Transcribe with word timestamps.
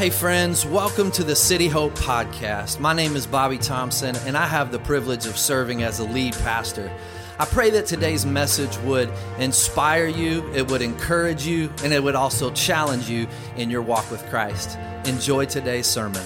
Hey, 0.00 0.08
friends, 0.08 0.64
welcome 0.64 1.10
to 1.10 1.22
the 1.22 1.36
City 1.36 1.68
Hope 1.68 1.92
Podcast. 1.92 2.80
My 2.80 2.94
name 2.94 3.16
is 3.16 3.26
Bobby 3.26 3.58
Thompson, 3.58 4.16
and 4.24 4.34
I 4.34 4.46
have 4.46 4.72
the 4.72 4.78
privilege 4.78 5.26
of 5.26 5.36
serving 5.36 5.82
as 5.82 5.98
a 5.98 6.04
lead 6.04 6.32
pastor. 6.36 6.90
I 7.38 7.44
pray 7.44 7.68
that 7.68 7.84
today's 7.84 8.24
message 8.24 8.74
would 8.78 9.12
inspire 9.38 10.06
you, 10.06 10.50
it 10.54 10.70
would 10.70 10.80
encourage 10.80 11.46
you, 11.46 11.70
and 11.84 11.92
it 11.92 12.02
would 12.02 12.14
also 12.14 12.50
challenge 12.52 13.10
you 13.10 13.28
in 13.58 13.68
your 13.68 13.82
walk 13.82 14.10
with 14.10 14.26
Christ. 14.30 14.78
Enjoy 15.04 15.44
today's 15.44 15.86
sermon. 15.86 16.24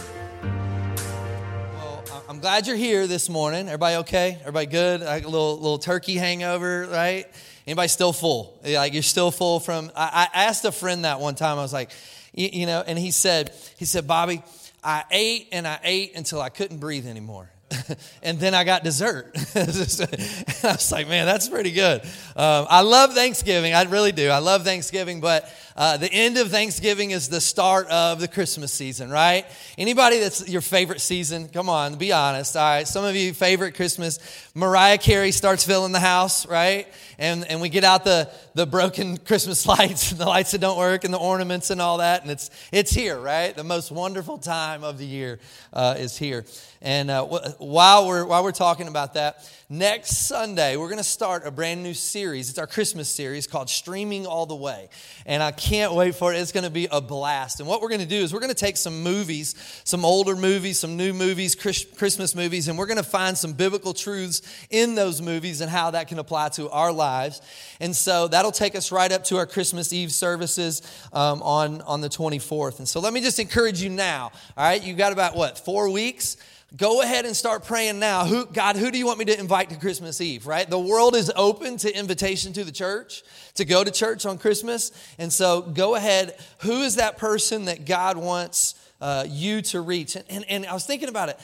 Well, 1.75 2.05
I'm 2.29 2.39
glad 2.39 2.69
you're 2.69 2.77
here 2.77 3.09
this 3.09 3.29
morning. 3.29 3.67
Everybody 3.67 3.97
okay? 3.97 4.39
Everybody 4.43 4.67
good? 4.67 5.01
Like 5.01 5.25
a 5.25 5.29
little 5.29 5.57
little 5.57 5.79
turkey 5.79 6.15
hangover, 6.15 6.87
right? 6.87 7.27
Anybody 7.67 7.89
still 7.89 8.13
full? 8.13 8.57
Like 8.65 8.93
you're 8.93 9.03
still 9.03 9.33
full 9.33 9.59
from? 9.59 9.91
I, 9.97 10.29
I 10.33 10.45
asked 10.45 10.65
a 10.65 10.71
friend 10.71 11.05
that 11.05 11.19
one 11.19 11.35
time. 11.35 11.59
I 11.59 11.63
was 11.63 11.73
like, 11.73 11.91
you, 12.35 12.49
you 12.53 12.67
know, 12.67 12.83
and 12.87 12.99
he 12.99 13.11
said, 13.11 13.53
he 13.79 13.85
said, 13.85 14.07
Bobby, 14.07 14.43
I 14.83 15.05
ate 15.11 15.49
and 15.53 15.67
I 15.67 15.79
ate 15.83 16.15
until 16.17 16.41
I 16.41 16.51
couldn't 16.51 16.79
breathe 16.79 17.07
anymore. 17.07 17.51
and 18.23 18.39
then 18.39 18.55
I 18.55 18.65
got 18.65 18.85
dessert. 18.85 19.33
I 19.55 19.65
was 19.65 20.93
like, 20.93 21.09
man, 21.09 21.27
that's 21.27 21.49
pretty 21.49 21.73
good. 21.73 22.03
Um, 22.37 22.67
I 22.69 22.83
love 22.83 23.15
Thanksgiving. 23.15 23.75
I 23.75 23.83
really 23.85 24.13
do. 24.13 24.29
I 24.29 24.39
love 24.39 24.65
Thanksgiving, 24.65 25.21
but 25.21 25.51
uh, 25.77 25.97
the 25.97 26.13
end 26.13 26.39
of 26.39 26.51
Thanksgiving 26.51 27.11
is 27.11 27.29
the 27.29 27.41
start 27.41 27.89
of 27.89 28.21
the 28.21 28.29
Christmas 28.29 28.73
season, 28.73 29.11
right? 29.11 29.45
Anybody 29.77 30.21
that's 30.21 30.49
your 30.49 30.61
favorite 30.61 31.01
season? 31.01 31.49
Come 31.49 31.69
on, 31.69 31.97
be 31.97 32.13
honest. 32.13 32.57
All 32.57 32.63
right, 32.63 32.87
some 32.87 33.05
of 33.05 33.17
you 33.17 33.35
favorite 33.35 33.75
Christmas. 33.75 34.21
Mariah 34.55 34.99
Carey 34.99 35.33
starts 35.33 35.65
filling 35.65 35.91
the 35.91 35.99
house, 35.99 36.47
right? 36.47 36.87
And 37.19 37.45
and 37.49 37.61
we 37.61 37.71
get 37.71 37.83
out 37.83 38.05
the 38.05 38.31
the 38.55 38.67
broken 38.67 39.17
Christmas 39.25 39.67
lights, 39.67 40.13
and 40.13 40.21
the 40.21 40.27
lights 40.27 40.53
that 40.53 40.61
don't 40.61 40.79
work, 40.79 41.03
and 41.03 41.13
the 41.13 41.19
ornaments 41.19 41.71
and 41.71 41.81
all 41.81 41.99
that, 41.99 42.23
and 42.23 42.31
it's 42.31 42.51
it's 42.71 42.93
here, 42.93 43.19
right? 43.19 43.57
The 43.57 43.65
most 43.65 43.91
wonderful 43.91 44.39
time 44.39 44.85
of 44.85 44.99
the 44.99 45.07
year 45.07 45.41
uh, 45.73 45.97
is 45.99 46.17
here. 46.17 46.45
And 46.83 47.11
uh, 47.11 47.25
while 47.59 48.07
we're 48.07 48.25
while 48.27 48.45
we're 48.45 48.53
talking 48.53 48.87
about 48.89 49.15
that, 49.15 49.51
next 49.69 50.29
Sunday 50.29 50.77
we're 50.77 50.89
going 50.89 50.99
to 50.99 51.05
start 51.05 51.47
a 51.47 51.51
brand 51.51 51.83
new 51.83 51.95
series. 51.95 52.51
It's 52.51 52.59
our 52.59 52.67
Christmas 52.67 53.09
series 53.09 53.49
called 53.49 53.71
Streaming 53.71 54.27
All 54.27 54.47
the 54.47 54.55
Way, 54.55 54.89
and 55.27 55.43
I 55.43 55.51
can't 55.65 55.95
wait 55.95 56.15
for 56.15 56.33
it. 56.33 56.37
It's 56.37 56.53
going 56.53 56.65
to 56.65 56.71
be 56.71 56.87
a 56.91 57.01
blast. 57.01 57.59
And 57.59 57.69
what 57.69 57.81
we're 57.81 57.89
going 57.89 58.03
to 58.03 58.07
do 58.07 58.17
is 58.17 58.35
we're 58.35 58.41
going 58.41 58.53
to 58.53 58.55
take 58.55 58.77
some 58.77 59.03
movies, 59.03 59.55
some 59.85 60.05
older 60.05 60.37
movies, 60.37 60.79
some 60.79 60.97
new 60.97 61.15
movies, 61.15 61.55
Christmas 61.55 62.35
movies, 62.35 62.69
and 62.69 62.77
we're 62.77 62.87
going 62.87 62.99
to 62.99 63.03
find 63.03 63.37
some 63.37 63.55
biblical 63.55 63.95
truths 63.95 64.43
in 64.69 64.95
those 64.95 65.23
movies 65.23 65.63
and 65.63 65.71
how 65.71 65.91
that 65.93 66.09
can 66.09 66.19
apply 66.19 66.51
to 66.51 66.69
our 66.69 66.93
lives. 66.93 67.41
And 67.81 67.97
so 67.97 68.29
that'll 68.29 68.53
take 68.53 68.77
us 68.77 68.93
right 68.93 69.11
up 69.11 69.25
to 69.25 69.39
our 69.39 69.47
Christmas 69.47 69.93
Eve 69.93 70.13
services 70.13 70.83
um, 71.15 71.43
on 71.43 71.81
on 71.83 72.03
the 72.03 72.11
24th. 72.11 72.79
And 72.79 72.89
so 72.89 73.01
let 73.01 73.13
me 73.13 73.23
just 73.23 73.39
encourage 73.39 73.83
you 73.83 73.89
now. 73.89 74.33
All 74.57 74.65
right, 74.65 74.85
You've 74.85 74.99
got 74.99 75.13
about 75.13 75.35
what 75.35 75.59
four 75.59 75.91
weeks 75.91 76.37
go 76.77 77.03
ahead 77.03 77.25
and 77.25 77.37
start 77.37 77.65
praying 77.65 77.99
now. 77.99 78.25
Who, 78.25 78.47
God, 78.47 78.77
who 78.77 78.91
do 78.91 78.99
you 78.99 79.07
want 79.07 79.19
me 79.19 79.25
to 79.27 79.39
invite 79.39 79.71
to 79.71 79.77
Christmas 79.77 80.21
Eve, 80.21 80.47
right? 80.47 80.69
The 80.69 80.79
world 80.79 81.15
is 81.15 81.31
open 81.37 81.77
to 81.79 81.97
invitation 81.97 82.53
to 82.55 82.65
the 82.65 82.73
church, 82.73 83.23
to 83.55 83.65
go 83.65 83.85
to 83.85 83.91
church 83.91 84.27
on 84.27 84.39
Christmas. 84.39 84.93
And 85.19 85.33
so 85.33 85.63
go 85.63 85.95
ahead. 85.95 86.37
Who 86.59 86.83
is 86.83 86.97
that 86.97 87.19
person 87.19 87.67
that 87.67 87.85
God 87.85 88.17
wants 88.17 88.75
uh, 89.01 89.25
you 89.29 89.63
to 89.63 89.81
reach? 89.81 90.17
And, 90.17 90.25
and, 90.29 90.45
and 90.49 90.67
I 90.67 90.75
was 90.75 90.87
thinking 90.87 91.09
about 91.09 91.29
it. 91.29 91.39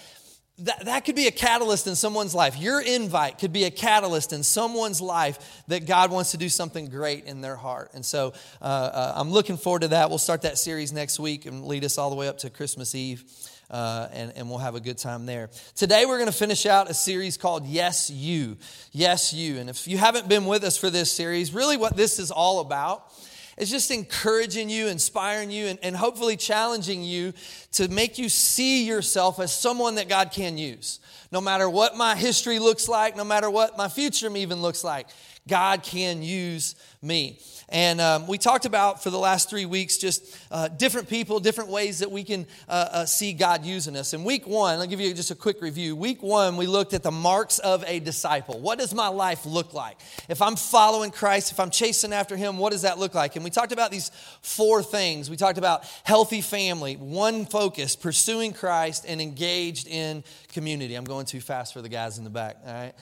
That, 0.61 0.85
that 0.85 1.05
could 1.05 1.17
be 1.17 1.27
a 1.27 1.31
catalyst 1.31 1.87
in 1.87 1.95
someone's 1.95 2.35
life. 2.35 2.57
Your 2.59 2.81
invite 2.81 3.39
could 3.39 3.53
be 3.53 3.65
a 3.65 3.71
catalyst 3.71 4.33
in 4.33 4.43
someone's 4.43 5.01
life 5.01 5.63
that 5.69 5.87
God 5.87 6.11
wants 6.11 6.33
to 6.33 6.37
do 6.37 6.49
something 6.49 6.89
great 6.89 7.25
in 7.25 7.41
their 7.41 7.57
heart. 7.57 7.91
And 7.95 8.05
so 8.05 8.35
uh, 8.61 8.65
uh, 8.65 9.13
I'm 9.17 9.31
looking 9.31 9.57
forward 9.57 9.83
to 9.83 9.89
that. 9.89 10.09
We'll 10.09 10.19
start 10.19 10.43
that 10.43 10.59
series 10.59 10.93
next 10.93 11.19
week 11.19 11.47
and 11.47 11.65
lead 11.67 11.85
us 11.85 11.99
all 11.99 12.11
the 12.11 12.17
way 12.17 12.29
up 12.29 12.39
to 12.39 12.51
Christmas 12.51 12.95
Eve 12.95 13.25
uh, 13.71 14.09
and, 14.13 14.33
and 14.37 14.49
we'll 14.49 14.59
have 14.59 14.75
a 14.75 14.81
good 14.81 14.99
time 14.99 15.27
there. 15.27 15.49
Today, 15.77 16.05
we're 16.05 16.19
going 16.19 16.31
to 16.31 16.37
finish 16.37 16.67
out 16.67 16.91
a 16.91 16.95
series 16.95 17.37
called 17.37 17.67
Yes, 17.67 18.11
You. 18.11 18.57
Yes, 18.93 19.33
You. 19.33 19.59
And 19.59 19.71
if 19.71 19.87
you 19.87 19.97
haven't 19.97 20.29
been 20.29 20.47
with 20.47 20.65
us 20.65 20.77
for 20.77 20.91
this 20.91 21.13
series, 21.13 21.55
really 21.55 21.77
what 21.77 21.97
this 21.97 22.19
is 22.19 22.31
all 22.31 22.61
about 22.61 23.13
is 23.61 23.71
just 23.71 23.91
encouraging 23.91 24.71
you, 24.71 24.89
inspiring 24.89 25.51
you, 25.51 25.67
and, 25.67 25.79
and 25.83 25.95
hopefully 25.95 26.37
challenging 26.37 27.05
you 27.05 27.35
to 27.73 27.89
make 27.89 28.17
you 28.19 28.29
see 28.31 28.85
yourself 28.87 29.39
as 29.39 29.53
someone 29.53 29.97
that 29.97 30.09
God 30.09 30.33
can 30.33 30.57
use. 30.57 30.99
No 31.31 31.41
matter 31.41 31.69
what 31.69 31.97
my 31.97 32.17
history 32.17 32.59
looks 32.59 32.89
like, 32.89 33.17
no 33.17 33.25
matter 33.25 33.51
what 33.51 33.77
my 33.77 33.89
future 33.89 34.35
even 34.35 34.63
looks 34.63 34.83
like, 34.83 35.09
God 35.51 35.83
can 35.83 36.23
use 36.23 36.77
me. 37.03 37.39
And 37.69 38.01
um, 38.01 38.27
we 38.27 38.39
talked 38.39 38.65
about 38.65 39.03
for 39.03 39.11
the 39.11 39.19
last 39.19 39.51
three 39.51 39.67
weeks 39.67 39.97
just 39.97 40.37
uh, 40.51 40.69
different 40.69 41.09
people, 41.09 41.41
different 41.41 41.71
ways 41.71 41.99
that 42.01 42.11
we 42.11 42.25
can 42.25 42.47
uh, 42.69 42.89
uh, 42.91 43.05
see 43.05 43.33
God 43.33 43.65
using 43.65 43.97
us. 43.97 44.13
In 44.13 44.25
week 44.25 44.47
one, 44.47 44.79
I'll 44.79 44.87
give 44.87 45.01
you 45.01 45.13
just 45.13 45.31
a 45.31 45.35
quick 45.35 45.61
review. 45.61 45.95
Week 45.97 46.23
one, 46.23 46.57
we 46.57 46.67
looked 46.67 46.95
at 46.95 47.03
the 47.03 47.11
marks 47.11 47.59
of 47.61 47.85
a 47.87 48.01
disciple. 48.01 48.61
What 48.61 48.79
does 48.79 48.95
my 48.95 49.09
life 49.09 49.45
look 49.45 49.73
like? 49.75 49.99
If 50.29 50.41
I'm 50.41 50.57
following 50.57 51.11
Christ, 51.11 51.53
if 51.53 51.61
I'm 51.61 51.71
chasing 51.71 52.13
after 52.13 52.37
Him, 52.37 52.59
what 52.59 52.73
does 52.73 52.83
that 52.83 52.99
look 52.99 53.15
like? 53.15 53.37
And 53.37 53.45
we 53.45 53.51
talked 53.51 53.73
about 53.73 53.91
these 53.91 54.11
four 54.43 54.83
things. 54.83 55.31
We 55.31 55.37
talked 55.37 55.59
about 55.59 55.85
healthy 56.05 56.41
family, 56.41 56.95
one 56.95 57.45
focus, 57.45 57.97
pursuing 57.97 58.53
Christ, 58.53 59.05
and 59.07 59.21
engaged 59.21 59.89
in 59.89 60.23
community. 60.53 60.95
I'm 60.95 61.05
going 61.05 61.27
too 61.27 61.41
fast 61.41 61.73
for 61.73 61.83
the 61.83 61.89
guys 61.89 62.19
in 62.19 62.25
the 62.25 62.31
back, 62.31 62.57
all 62.67 62.73
right? 62.73 62.95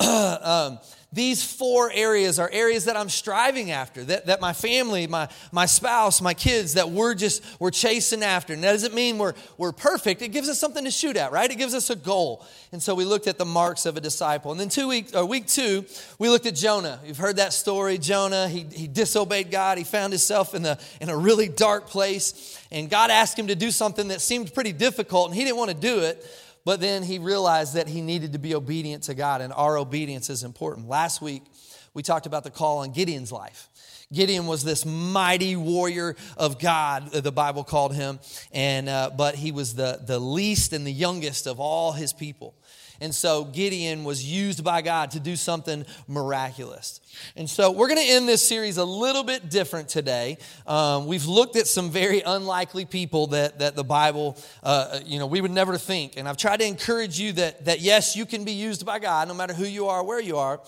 um, 0.00 0.78
these 1.14 1.44
four 1.44 1.92
areas 1.92 2.40
are 2.40 2.50
areas 2.52 2.86
that 2.86 2.96
I'm 2.96 3.08
striving 3.08 3.70
after, 3.70 4.02
that, 4.02 4.26
that 4.26 4.40
my 4.40 4.52
family, 4.52 5.06
my, 5.06 5.28
my 5.52 5.64
spouse, 5.64 6.20
my 6.20 6.34
kids, 6.34 6.74
that 6.74 6.90
we're 6.90 7.14
just, 7.14 7.44
we're 7.60 7.70
chasing 7.70 8.24
after. 8.24 8.52
And 8.52 8.64
that 8.64 8.72
doesn't 8.72 8.94
mean 8.94 9.18
we're, 9.18 9.34
we're 9.56 9.70
perfect. 9.70 10.22
It 10.22 10.32
gives 10.32 10.48
us 10.48 10.58
something 10.58 10.84
to 10.84 10.90
shoot 10.90 11.16
at, 11.16 11.30
right? 11.30 11.48
It 11.48 11.54
gives 11.54 11.72
us 11.72 11.88
a 11.88 11.94
goal. 11.94 12.44
And 12.72 12.82
so 12.82 12.96
we 12.96 13.04
looked 13.04 13.28
at 13.28 13.38
the 13.38 13.44
marks 13.44 13.86
of 13.86 13.96
a 13.96 14.00
disciple. 14.00 14.50
And 14.50 14.58
then 14.58 14.68
two 14.68 14.88
weeks, 14.88 15.14
or 15.14 15.24
week 15.24 15.46
two, 15.46 15.84
we 16.18 16.28
looked 16.28 16.46
at 16.46 16.56
Jonah. 16.56 16.98
You've 17.04 17.18
heard 17.18 17.36
that 17.36 17.52
story. 17.52 17.96
Jonah, 17.96 18.48
he, 18.48 18.66
he 18.72 18.88
disobeyed 18.88 19.52
God. 19.52 19.78
He 19.78 19.84
found 19.84 20.12
himself 20.12 20.52
in, 20.52 20.62
the, 20.62 20.80
in 21.00 21.10
a 21.10 21.16
really 21.16 21.48
dark 21.48 21.86
place. 21.86 22.60
And 22.72 22.90
God 22.90 23.12
asked 23.12 23.38
him 23.38 23.46
to 23.46 23.54
do 23.54 23.70
something 23.70 24.08
that 24.08 24.20
seemed 24.20 24.52
pretty 24.52 24.72
difficult, 24.72 25.28
and 25.28 25.36
he 25.36 25.44
didn't 25.44 25.58
want 25.58 25.70
to 25.70 25.76
do 25.76 26.00
it. 26.00 26.26
But 26.64 26.80
then 26.80 27.02
he 27.02 27.18
realized 27.18 27.74
that 27.74 27.88
he 27.88 28.00
needed 28.00 28.32
to 28.32 28.38
be 28.38 28.54
obedient 28.54 29.04
to 29.04 29.14
God, 29.14 29.40
and 29.40 29.52
our 29.52 29.76
obedience 29.76 30.30
is 30.30 30.44
important. 30.44 30.88
Last 30.88 31.20
week, 31.20 31.42
we 31.92 32.02
talked 32.02 32.26
about 32.26 32.42
the 32.44 32.50
call 32.50 32.78
on 32.78 32.92
Gideon's 32.92 33.30
life. 33.30 33.68
Gideon 34.12 34.46
was 34.46 34.64
this 34.64 34.86
mighty 34.86 35.56
warrior 35.56 36.14
of 36.36 36.58
God, 36.58 37.10
the 37.10 37.32
Bible 37.32 37.64
called 37.64 37.94
him, 37.94 38.20
and, 38.52 38.88
uh, 38.88 39.10
but 39.16 39.34
he 39.34 39.50
was 39.52 39.74
the, 39.74 40.00
the 40.06 40.18
least 40.18 40.72
and 40.72 40.86
the 40.86 40.92
youngest 40.92 41.46
of 41.46 41.58
all 41.58 41.92
his 41.92 42.12
people. 42.12 42.54
And 43.00 43.14
so 43.14 43.44
Gideon 43.44 44.04
was 44.04 44.24
used 44.24 44.62
by 44.62 44.82
God 44.82 45.10
to 45.12 45.20
do 45.20 45.36
something 45.36 45.84
miraculous. 46.06 47.00
And 47.36 47.48
so 47.48 47.70
we're 47.70 47.88
going 47.88 48.04
to 48.04 48.12
end 48.12 48.28
this 48.28 48.46
series 48.46 48.76
a 48.76 48.84
little 48.84 49.24
bit 49.24 49.50
different 49.50 49.88
today. 49.88 50.38
Um, 50.66 51.06
we've 51.06 51.26
looked 51.26 51.56
at 51.56 51.66
some 51.66 51.90
very 51.90 52.20
unlikely 52.20 52.84
people 52.84 53.28
that, 53.28 53.58
that 53.58 53.76
the 53.76 53.84
Bible, 53.84 54.36
uh, 54.62 55.00
you 55.04 55.18
know, 55.18 55.26
we 55.26 55.40
would 55.40 55.50
never 55.50 55.78
think. 55.78 56.16
And 56.16 56.28
I've 56.28 56.36
tried 56.36 56.60
to 56.60 56.66
encourage 56.66 57.18
you 57.18 57.32
that, 57.32 57.64
that 57.66 57.80
yes, 57.80 58.16
you 58.16 58.26
can 58.26 58.44
be 58.44 58.52
used 58.52 58.84
by 58.84 58.98
God 58.98 59.28
no 59.28 59.34
matter 59.34 59.54
who 59.54 59.64
you 59.64 59.88
are, 59.88 60.02
where 60.02 60.20
you 60.20 60.38
are. 60.38 60.60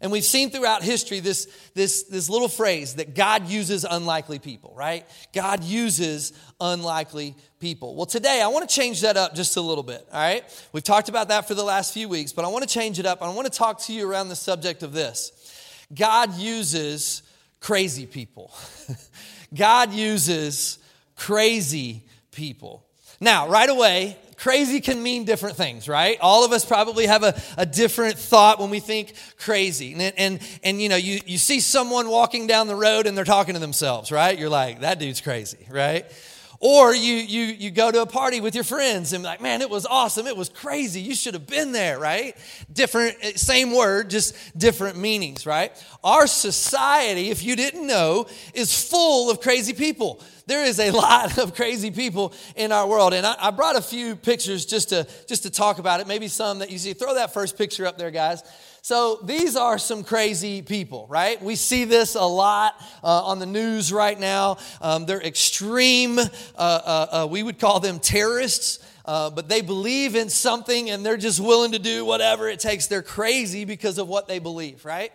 And 0.00 0.10
we've 0.10 0.24
seen 0.24 0.50
throughout 0.50 0.82
history 0.82 1.20
this, 1.20 1.46
this, 1.74 2.04
this 2.04 2.30
little 2.30 2.48
phrase 2.48 2.94
that 2.94 3.14
God 3.14 3.48
uses 3.48 3.84
unlikely 3.84 4.38
people, 4.38 4.72
right? 4.74 5.06
God 5.34 5.62
uses 5.62 6.32
unlikely 6.58 7.36
people. 7.58 7.94
Well, 7.94 8.06
today 8.06 8.40
I 8.42 8.48
want 8.48 8.68
to 8.68 8.74
change 8.74 9.02
that 9.02 9.18
up 9.18 9.34
just 9.34 9.58
a 9.58 9.60
little 9.60 9.84
bit, 9.84 10.06
all 10.10 10.20
right? 10.20 10.42
We've 10.72 10.82
talked 10.82 11.10
about 11.10 11.28
that 11.28 11.46
for 11.46 11.54
the 11.54 11.64
last 11.64 11.92
few 11.92 12.08
weeks, 12.08 12.32
but 12.32 12.46
I 12.46 12.48
want 12.48 12.66
to 12.66 12.72
change 12.72 12.98
it 12.98 13.04
up. 13.04 13.22
I 13.22 13.28
want 13.28 13.52
to 13.52 13.56
talk 13.56 13.80
to 13.82 13.92
you 13.92 14.10
around 14.10 14.28
the 14.28 14.36
subject 14.36 14.82
of 14.82 14.92
this 14.92 15.32
God 15.92 16.34
uses 16.34 17.22
crazy 17.60 18.06
people. 18.06 18.54
God 19.54 19.92
uses 19.92 20.78
crazy 21.16 22.04
people. 22.30 22.86
Now, 23.20 23.48
right 23.48 23.68
away, 23.68 24.16
crazy 24.40 24.80
can 24.80 25.02
mean 25.02 25.24
different 25.24 25.56
things, 25.56 25.86
right? 25.86 26.18
All 26.20 26.44
of 26.44 26.52
us 26.52 26.64
probably 26.64 27.06
have 27.06 27.22
a, 27.22 27.40
a 27.58 27.66
different 27.66 28.18
thought 28.18 28.58
when 28.58 28.70
we 28.70 28.80
think 28.80 29.12
crazy. 29.38 29.92
And, 29.92 30.14
and, 30.16 30.40
and, 30.64 30.80
you 30.80 30.88
know, 30.88 30.96
you, 30.96 31.20
you 31.26 31.36
see 31.36 31.60
someone 31.60 32.08
walking 32.08 32.46
down 32.46 32.66
the 32.66 32.74
road 32.74 33.06
and 33.06 33.16
they're 33.16 33.24
talking 33.24 33.54
to 33.54 33.60
themselves, 33.60 34.10
right? 34.10 34.38
You're 34.38 34.48
like, 34.48 34.80
that 34.80 34.98
dude's 34.98 35.20
crazy, 35.20 35.66
right? 35.70 36.06
Or 36.62 36.94
you, 36.94 37.14
you, 37.14 37.42
you 37.44 37.70
go 37.70 37.90
to 37.90 38.02
a 38.02 38.06
party 38.06 38.42
with 38.42 38.54
your 38.54 38.64
friends 38.64 39.14
and 39.14 39.24
like, 39.24 39.40
man, 39.40 39.62
it 39.62 39.70
was 39.70 39.86
awesome. 39.86 40.26
It 40.26 40.36
was 40.36 40.50
crazy. 40.50 41.00
You 41.00 41.14
should 41.14 41.32
have 41.32 41.46
been 41.46 41.72
there, 41.72 41.98
right? 41.98 42.36
Different, 42.70 43.16
eh, 43.22 43.32
same 43.36 43.74
word, 43.74 44.10
just 44.10 44.36
different 44.58 44.98
meanings, 44.98 45.46
right? 45.46 45.72
Our 46.04 46.26
society, 46.26 47.30
if 47.30 47.42
you 47.42 47.56
didn't 47.56 47.86
know, 47.86 48.26
is 48.52 48.88
full 48.88 49.30
of 49.30 49.40
crazy 49.40 49.72
people. 49.72 50.22
There 50.50 50.64
is 50.64 50.80
a 50.80 50.90
lot 51.06 51.38
of 51.38 51.54
crazy 51.54 51.90
people 51.90 52.34
in 52.56 52.72
our 52.72 52.86
world. 52.86 53.14
And 53.14 53.24
I, 53.24 53.36
I 53.38 53.50
brought 53.50 53.76
a 53.76 53.82
few 53.82 54.16
pictures 54.16 54.66
just 54.66 54.90
to, 54.90 55.06
just 55.26 55.44
to 55.44 55.50
talk 55.50 55.78
about 55.78 56.00
it. 56.00 56.06
Maybe 56.06 56.28
some 56.28 56.58
that 56.58 56.70
you 56.70 56.78
see. 56.78 56.92
Throw 56.92 57.14
that 57.14 57.32
first 57.32 57.56
picture 57.56 57.86
up 57.86 57.96
there, 57.96 58.10
guys. 58.10 58.42
So 58.82 59.20
these 59.22 59.56
are 59.56 59.78
some 59.78 60.02
crazy 60.02 60.62
people, 60.62 61.06
right? 61.08 61.40
We 61.40 61.54
see 61.54 61.84
this 61.84 62.14
a 62.14 62.24
lot 62.24 62.74
uh, 63.04 63.24
on 63.24 63.38
the 63.38 63.46
news 63.46 63.92
right 63.92 64.18
now. 64.18 64.56
Um, 64.80 65.06
they're 65.06 65.22
extreme, 65.22 66.18
uh, 66.18 66.22
uh, 66.56 67.06
uh 67.12 67.28
we 67.30 67.42
would 67.42 67.58
call 67.58 67.78
them 67.78 68.00
terrorists. 68.00 68.78
Uh, 69.10 69.28
but 69.28 69.48
they 69.48 69.60
believe 69.60 70.14
in 70.14 70.28
something 70.30 70.88
and 70.88 71.04
they're 71.04 71.16
just 71.16 71.40
willing 71.40 71.72
to 71.72 71.80
do 71.80 72.04
whatever 72.04 72.48
it 72.48 72.60
takes. 72.60 72.86
They're 72.86 73.02
crazy 73.02 73.64
because 73.64 73.98
of 73.98 74.06
what 74.06 74.28
they 74.28 74.38
believe, 74.38 74.84
right? 74.84 75.10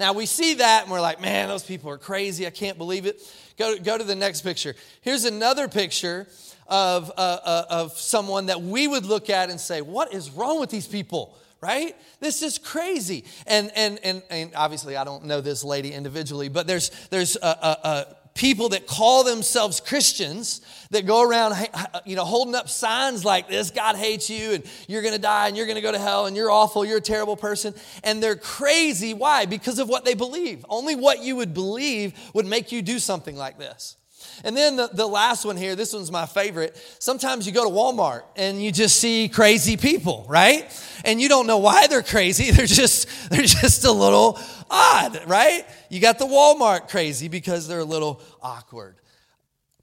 Now 0.00 0.14
we 0.14 0.26
see 0.26 0.54
that 0.54 0.82
and 0.82 0.90
we're 0.90 1.00
like, 1.00 1.20
man, 1.20 1.46
those 1.46 1.62
people 1.62 1.88
are 1.90 1.96
crazy. 1.96 2.44
I 2.44 2.50
can't 2.50 2.76
believe 2.76 3.06
it. 3.06 3.22
Go, 3.56 3.78
go 3.78 3.96
to 3.96 4.02
the 4.02 4.16
next 4.16 4.40
picture. 4.40 4.74
Here's 5.00 5.24
another 5.24 5.68
picture 5.68 6.26
of, 6.66 7.12
uh, 7.16 7.20
uh, 7.20 7.64
of 7.70 7.92
someone 7.96 8.46
that 8.46 8.62
we 8.62 8.88
would 8.88 9.06
look 9.06 9.30
at 9.30 9.48
and 9.48 9.60
say, 9.60 9.80
what 9.80 10.12
is 10.12 10.28
wrong 10.28 10.58
with 10.58 10.70
these 10.70 10.88
people? 10.88 11.38
right 11.62 11.96
this 12.20 12.42
is 12.42 12.58
crazy 12.58 13.24
and 13.46 13.72
and 13.74 13.98
and, 14.04 14.22
and 14.28 14.52
obviously 14.54 14.94
i 14.94 15.04
don't 15.04 15.24
know 15.24 15.40
this 15.40 15.64
lady 15.64 15.90
individually 15.90 16.50
but 16.50 16.66
there's 16.66 16.90
there's 17.08 17.34
a, 17.36 17.46
a 17.46 18.16
people 18.36 18.68
that 18.68 18.86
call 18.86 19.24
themselves 19.24 19.80
Christians 19.80 20.60
that 20.90 21.06
go 21.06 21.22
around, 21.22 21.56
you 22.04 22.14
know, 22.14 22.24
holding 22.24 22.54
up 22.54 22.68
signs 22.68 23.24
like 23.24 23.48
this 23.48 23.70
God 23.70 23.96
hates 23.96 24.30
you 24.30 24.52
and 24.52 24.64
you're 24.86 25.02
going 25.02 25.14
to 25.14 25.20
die 25.20 25.48
and 25.48 25.56
you're 25.56 25.66
going 25.66 25.76
to 25.76 25.82
go 25.82 25.90
to 25.90 25.98
hell 25.98 26.26
and 26.26 26.36
you're 26.36 26.50
awful, 26.50 26.84
you're 26.84 26.98
a 26.98 27.00
terrible 27.00 27.36
person. 27.36 27.74
And 28.04 28.22
they're 28.22 28.36
crazy. 28.36 29.14
Why? 29.14 29.46
Because 29.46 29.78
of 29.78 29.88
what 29.88 30.04
they 30.04 30.14
believe. 30.14 30.64
Only 30.68 30.94
what 30.94 31.22
you 31.22 31.36
would 31.36 31.54
believe 31.54 32.12
would 32.34 32.46
make 32.46 32.70
you 32.70 32.82
do 32.82 32.98
something 32.98 33.36
like 33.36 33.58
this. 33.58 33.96
And 34.44 34.56
then 34.56 34.76
the, 34.76 34.88
the 34.92 35.06
last 35.06 35.44
one 35.44 35.56
here, 35.56 35.76
this 35.76 35.92
one's 35.92 36.10
my 36.10 36.26
favorite. 36.26 36.76
Sometimes 36.98 37.46
you 37.46 37.52
go 37.52 37.64
to 37.64 37.70
Walmart 37.70 38.22
and 38.36 38.62
you 38.62 38.70
just 38.72 38.98
see 39.00 39.28
crazy 39.28 39.76
people, 39.76 40.26
right? 40.28 40.70
And 41.04 41.20
you 41.20 41.28
don't 41.28 41.46
know 41.46 41.58
why 41.58 41.86
they're 41.86 42.02
crazy. 42.02 42.50
They're 42.56 42.66
just, 42.66 43.30
they're 43.30 43.42
just 43.42 43.84
a 43.84 43.92
little 43.92 44.38
odd, 44.70 45.28
right? 45.28 45.64
You 45.90 46.00
got 46.00 46.18
the 46.18 46.24
Walmart 46.24 46.88
crazy 46.88 47.28
because 47.28 47.68
they're 47.68 47.80
a 47.80 47.84
little 47.84 48.20
awkward. 48.42 48.96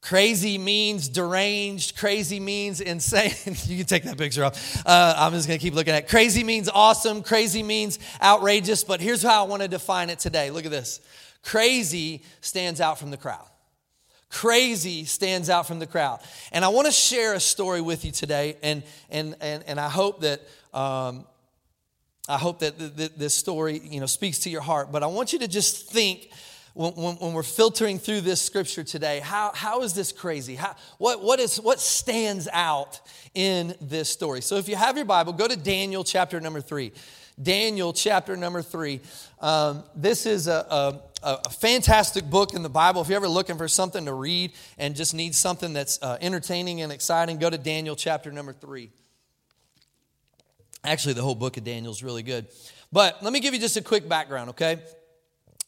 Crazy 0.03 0.57
means 0.57 1.07
deranged. 1.07 1.95
Crazy 1.97 2.39
means 2.39 2.81
insane. 2.81 3.31
you 3.65 3.77
can 3.77 3.85
take 3.85 4.03
that 4.03 4.17
picture 4.17 4.43
off. 4.43 4.85
Uh, 4.85 5.13
I'm 5.17 5.31
just 5.31 5.47
going 5.47 5.57
to 5.57 5.63
keep 5.63 5.73
looking 5.73 5.93
at 5.93 6.03
it. 6.03 6.09
Crazy 6.09 6.43
means 6.43 6.67
awesome. 6.67 7.23
Crazy 7.23 7.63
means 7.63 7.99
outrageous. 8.21 8.83
But 8.83 8.99
here's 8.99 9.23
how 9.23 9.45
I 9.45 9.47
want 9.47 9.61
to 9.61 9.69
define 9.69 10.09
it 10.09 10.19
today. 10.19 10.51
Look 10.51 10.65
at 10.65 10.71
this. 10.71 10.99
Crazy 11.41 12.21
stands 12.41 12.81
out 12.81 12.99
from 12.99 13.11
the 13.11 13.17
crowd. 13.17 13.47
Crazy 14.33 15.05
stands 15.05 15.47
out 15.47 15.67
from 15.67 15.77
the 15.77 15.85
crowd. 15.85 16.19
And 16.51 16.65
I 16.65 16.69
want 16.69 16.87
to 16.87 16.91
share 16.91 17.35
a 17.35 17.39
story 17.39 17.81
with 17.81 18.03
you 18.03 18.11
today. 18.11 18.57
And, 18.63 18.81
and, 19.11 19.35
and, 19.39 19.63
and 19.67 19.79
I 19.79 19.89
hope 19.89 20.21
that 20.21 20.41
um, 20.73 21.25
I 22.27 22.39
hope 22.39 22.59
that 22.59 22.77
this 23.15 23.35
story, 23.35 23.79
you 23.83 23.99
know, 23.99 24.07
speaks 24.07 24.39
to 24.39 24.49
your 24.49 24.61
heart. 24.61 24.91
But 24.91 25.03
I 25.03 25.07
want 25.07 25.33
you 25.33 25.39
to 25.39 25.47
just 25.47 25.91
think 25.91 26.31
when, 26.73 26.93
when, 26.93 27.15
when, 27.17 27.33
we're 27.33 27.43
filtering 27.43 27.99
through 27.99 28.21
this 28.21 28.41
scripture 28.41 28.83
today, 28.83 29.19
how, 29.19 29.51
how 29.53 29.83
is 29.83 29.93
this 29.93 30.11
crazy? 30.11 30.55
How, 30.55 30.75
what, 30.97 31.21
what, 31.21 31.39
is, 31.39 31.61
what 31.61 31.79
stands 31.79 32.47
out 32.51 33.01
in 33.35 33.75
this 33.81 34.09
story? 34.09 34.41
So 34.41 34.55
if 34.55 34.67
you 34.67 34.75
have 34.75 34.95
your 34.95 35.05
Bible, 35.05 35.33
go 35.33 35.47
to 35.47 35.57
Daniel 35.57 36.03
chapter 36.03 36.39
number 36.39 36.61
three. 36.61 36.93
Daniel 37.41 37.93
chapter 37.93 38.35
number 38.35 38.63
three. 38.63 39.01
Um, 39.41 39.83
this 39.95 40.25
is 40.25 40.47
a, 40.47 40.65
a, 40.69 41.01
a, 41.23 41.49
fantastic 41.49 42.29
book 42.29 42.53
in 42.53 42.63
the 42.63 42.69
Bible. 42.69 43.01
If 43.01 43.07
you're 43.07 43.17
ever 43.17 43.27
looking 43.27 43.57
for 43.57 43.67
something 43.67 44.05
to 44.05 44.13
read 44.13 44.53
and 44.77 44.95
just 44.95 45.13
need 45.13 45.35
something 45.35 45.73
that's 45.73 46.01
uh, 46.01 46.17
entertaining 46.21 46.81
and 46.81 46.91
exciting, 46.91 47.37
go 47.37 47.49
to 47.49 47.57
Daniel 47.57 47.95
chapter 47.95 48.31
number 48.31 48.53
three. 48.53 48.91
Actually, 50.83 51.13
the 51.13 51.21
whole 51.21 51.35
book 51.35 51.57
of 51.57 51.63
Daniel 51.63 51.91
is 51.91 52.03
really 52.03 52.23
good. 52.23 52.47
But 52.91 53.23
let 53.23 53.31
me 53.31 53.39
give 53.39 53.53
you 53.53 53.59
just 53.59 53.77
a 53.77 53.81
quick 53.81 54.07
background, 54.07 54.51
okay? 54.51 54.79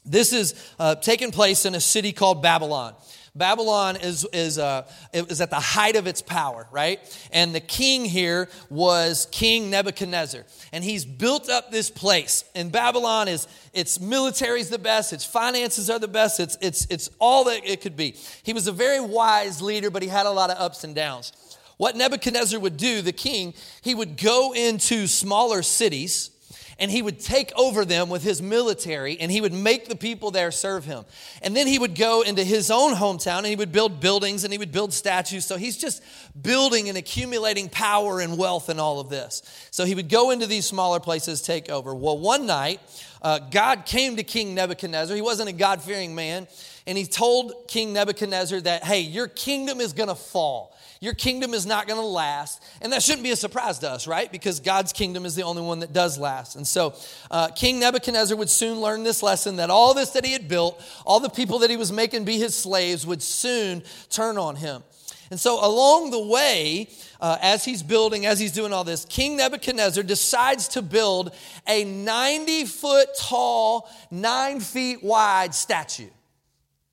This 0.06 0.34
is 0.34 0.54
uh, 0.78 0.96
taking 0.96 1.32
place 1.32 1.66
in 1.66 1.74
a 1.74 1.80
city 1.80 2.12
called 2.12 2.44
Babylon. 2.44 2.94
Babylon 3.36 3.98
is, 3.98 4.26
is, 4.32 4.58
uh, 4.58 4.88
is 5.12 5.42
at 5.42 5.50
the 5.50 5.60
height 5.60 5.98
of 5.98 6.08
its 6.08 6.22
power, 6.22 6.68
right? 6.72 7.00
And 7.32 7.54
the 7.54 7.60
king 7.60 8.06
here 8.06 8.48
was 8.70 9.28
King 9.30 9.70
Nebuchadnezzar. 9.70 10.46
And 10.72 10.84
he's 10.84 11.04
built 11.04 11.50
up 11.50 11.70
this 11.70 11.90
place. 11.90 12.46
And 12.56 12.72
Babylon 12.72 13.28
is, 13.28 13.48
its 13.74 14.00
military 14.00 14.62
is 14.62 14.70
the 14.70 14.80
best, 14.80 15.12
its 15.12 15.26
finances 15.26 15.90
are 15.90 16.00
the 16.00 16.08
best, 16.08 16.40
it's, 16.40 16.58
it's, 16.62 16.88
it's 16.90 17.10
all 17.20 17.44
that 17.46 17.66
it 17.66 17.82
could 17.82 17.98
be. 17.98 18.16
He 18.44 18.54
was 18.54 18.68
a 18.68 18.72
very 18.72 19.02
wise 19.02 19.62
leader, 19.62 19.90
but 19.90 20.02
he 20.02 20.08
had 20.08 20.26
a 20.26 20.32
lot 20.32 20.50
of 20.50 20.58
ups 20.58 20.86
and 20.86 20.96
downs. 20.96 21.34
What 21.78 21.98
Nebuchadnezzar 21.98 22.58
would 22.58 22.78
do, 22.78 23.02
the 23.02 23.12
king, 23.12 23.54
he 23.82 23.94
would 23.94 24.16
go 24.16 24.54
into 24.54 25.08
smaller 25.08 25.62
cities 25.62 26.30
and 26.78 26.92
he 26.92 27.02
would 27.02 27.20
take 27.20 27.52
over 27.56 27.86
them 27.86 28.10
with 28.10 28.24
his 28.24 28.42
military 28.42 29.20
and 29.20 29.32
he 29.32 29.42
would 29.42 29.54
make 29.54 29.88
the 29.88 29.96
people 29.96 30.32
there 30.32 30.52
serve 30.52 30.86
him. 30.86 31.06
And 31.42 31.56
then 31.56 31.68
he 31.68 31.80
would 31.80 31.96
go 31.96 32.22
into 32.22 32.44
his 32.44 32.70
own 32.70 32.94
hometown 32.94 33.40
and 33.40 33.48
he 33.48 33.56
would 33.56 33.72
build 33.72 34.00
buildings 34.00 34.44
and 34.44 34.52
he 34.52 34.60
would 34.60 34.72
build 34.72 34.94
statues. 34.94 35.46
So 35.46 35.58
he's 35.58 35.78
just 35.78 36.04
building 36.40 36.90
and 36.90 36.98
accumulating 36.98 37.70
power 37.70 38.20
and 38.20 38.38
wealth 38.38 38.70
and 38.70 38.80
all 38.80 39.00
of 39.00 39.10
this. 39.10 39.42
So 39.72 39.86
he 39.86 39.96
would 39.96 40.10
go 40.10 40.32
into 40.32 40.48
these 40.48 40.66
smaller 40.66 41.00
places, 41.00 41.42
take 41.42 41.70
over. 41.70 41.96
Well, 41.96 42.18
one 42.18 42.46
night, 42.46 42.82
uh, 43.22 43.40
God 43.40 43.86
came 43.86 44.18
to 44.18 44.24
King 44.24 44.54
Nebuchadnezzar. 44.54 45.16
He 45.16 45.22
wasn't 45.22 45.50
a 45.50 45.54
God 45.54 45.82
fearing 45.82 46.14
man. 46.14 46.48
And 46.86 46.98
he 46.98 47.06
told 47.06 47.68
King 47.68 47.94
Nebuchadnezzar 47.94 48.62
that, 48.62 48.84
hey, 48.84 49.00
your 49.00 49.28
kingdom 49.28 49.80
is 49.80 49.94
going 49.94 50.10
to 50.10 50.16
fall. 50.16 50.75
Your 51.02 51.14
kingdom 51.14 51.54
is 51.54 51.66
not 51.66 51.88
going 51.88 52.00
to 52.00 52.06
last. 52.06 52.64
And 52.82 52.94
that 52.94 53.04
shouldn't 53.04 53.24
be 53.24 53.32
a 53.32 53.36
surprise 53.36 53.80
to 53.80 53.90
us, 53.90 54.08
right? 54.08 54.32
Because 54.32 54.60
God's 54.60 54.94
kingdom 54.94 55.26
is 55.26 55.36
the 55.36 55.44
only 55.44 55.62
one 55.62 55.80
that 55.80 55.94
does 55.94 56.18
last. 56.18 56.56
And 56.56 56.66
so 56.66 56.94
uh, 57.30 57.50
King 57.50 57.80
Nebuchadnezzar 57.80 58.38
would 58.38 58.50
soon 58.50 58.80
learn 58.80 59.04
this 59.04 59.22
lesson 59.22 59.58
that 59.58 59.70
all 59.70 59.94
this 59.94 60.12
that 60.12 60.26
he 60.26 60.34
had 60.34 60.48
built, 60.48 60.82
all 61.06 61.20
the 61.20 61.30
people 61.30 61.60
that 61.60 61.70
he 61.70 61.78
was 61.78 61.92
making 61.92 62.26
be 62.26 62.38
his 62.38 62.56
slaves, 62.56 63.06
would 63.06 63.22
soon 63.22 63.84
turn 64.10 64.38
on 64.38 64.56
him. 64.56 64.84
And 65.32 65.40
so, 65.40 65.66
along 65.66 66.12
the 66.12 66.20
way, 66.20 66.88
uh, 67.20 67.38
as 67.42 67.66
he's 67.66 67.82
building, 67.82 68.28
as 68.28 68.40
he's 68.40 68.52
doing 68.52 68.72
all 68.72 68.84
this, 68.84 69.06
King 69.06 69.38
Nebuchadnezzar 69.38 70.04
decides 70.04 70.68
to 70.70 70.84
build 70.84 71.34
a 71.68 71.84
90 71.84 72.66
foot 72.66 73.10
tall, 73.18 73.90
nine 74.12 74.60
feet 74.60 75.04
wide 75.04 75.56
statue 75.56 76.10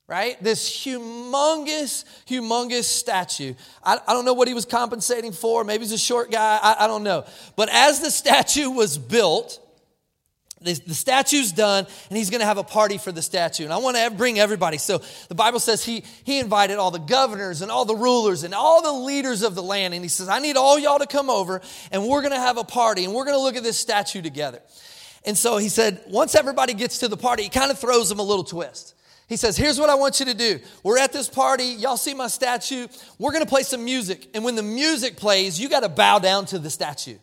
right? 0.07 0.41
This 0.43 0.69
humongous, 0.69 2.03
humongous 2.27 2.83
statue. 2.83 3.53
I, 3.83 3.99
I, 4.05 4.13
don't 4.13 4.25
know 4.25 4.33
what 4.33 4.47
he 4.47 4.53
was 4.53 4.65
compensating 4.65 5.31
for. 5.31 5.63
Maybe 5.63 5.83
he's 5.83 5.93
a 5.93 5.97
short 5.97 6.29
guy. 6.29 6.59
I, 6.61 6.85
I 6.85 6.87
don't 6.87 7.03
know. 7.03 7.25
But 7.55 7.69
as 7.69 8.01
the 8.01 8.11
statue 8.11 8.69
was 8.69 8.97
built, 8.97 9.59
the, 10.63 10.73
the 10.73 10.93
statue's 10.93 11.51
done, 11.51 11.85
and 12.09 12.17
he's 12.17 12.29
going 12.29 12.39
to 12.39 12.45
have 12.45 12.57
a 12.57 12.63
party 12.63 12.97
for 12.97 13.11
the 13.11 13.21
statue. 13.21 13.63
And 13.63 13.73
I 13.73 13.77
want 13.77 13.97
to 13.97 14.11
bring 14.11 14.39
everybody. 14.39 14.77
So 14.77 15.01
the 15.27 15.35
Bible 15.35 15.59
says 15.59 15.83
he, 15.83 16.03
he 16.23 16.39
invited 16.39 16.77
all 16.77 16.91
the 16.91 16.99
governors 16.99 17.61
and 17.61 17.69
all 17.69 17.85
the 17.85 17.95
rulers 17.95 18.43
and 18.43 18.53
all 18.53 18.81
the 18.81 19.05
leaders 19.05 19.41
of 19.43 19.55
the 19.55 19.63
land. 19.63 19.93
And 19.93 20.03
he 20.03 20.09
says, 20.09 20.29
I 20.29 20.39
need 20.39 20.57
all 20.57 20.79
y'all 20.79 20.99
to 20.99 21.07
come 21.07 21.29
over, 21.29 21.61
and 21.91 22.07
we're 22.07 22.21
going 22.21 22.33
to 22.33 22.39
have 22.39 22.57
a 22.57 22.63
party, 22.63 23.03
and 23.03 23.13
we're 23.13 23.25
going 23.25 23.37
to 23.37 23.41
look 23.41 23.55
at 23.55 23.63
this 23.63 23.77
statue 23.77 24.21
together. 24.21 24.61
And 25.25 25.37
so 25.37 25.57
he 25.57 25.69
said, 25.69 26.01
once 26.07 26.35
everybody 26.35 26.73
gets 26.73 26.99
to 26.99 27.07
the 27.07 27.17
party, 27.17 27.43
he 27.43 27.49
kind 27.49 27.71
of 27.71 27.79
throws 27.79 28.09
them 28.09 28.19
a 28.19 28.23
little 28.23 28.43
twist. 28.43 28.95
He 29.27 29.37
says, 29.37 29.57
Here's 29.57 29.79
what 29.79 29.89
I 29.89 29.95
want 29.95 30.19
you 30.19 30.25
to 30.27 30.33
do. 30.33 30.59
We're 30.83 30.97
at 30.97 31.13
this 31.13 31.29
party. 31.29 31.65
Y'all 31.65 31.97
see 31.97 32.13
my 32.13 32.27
statue. 32.27 32.87
We're 33.17 33.31
going 33.31 33.43
to 33.43 33.49
play 33.49 33.63
some 33.63 33.83
music. 33.83 34.27
And 34.33 34.43
when 34.43 34.55
the 34.55 34.63
music 34.63 35.17
plays, 35.17 35.59
you 35.59 35.69
got 35.69 35.81
to 35.81 35.89
bow 35.89 36.19
down 36.19 36.45
to 36.47 36.59
the 36.59 36.69
statue. 36.69 37.17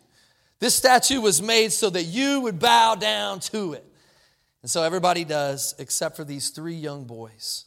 This 0.59 0.75
statue 0.75 1.21
was 1.21 1.41
made 1.41 1.71
so 1.71 1.89
that 1.89 2.03
you 2.03 2.41
would 2.41 2.59
bow 2.59 2.95
down 2.95 3.39
to 3.39 3.73
it. 3.73 3.85
And 4.61 4.69
so 4.69 4.83
everybody 4.83 5.23
does, 5.23 5.73
except 5.79 6.15
for 6.15 6.23
these 6.23 6.49
three 6.49 6.75
young 6.75 7.05
boys. 7.05 7.65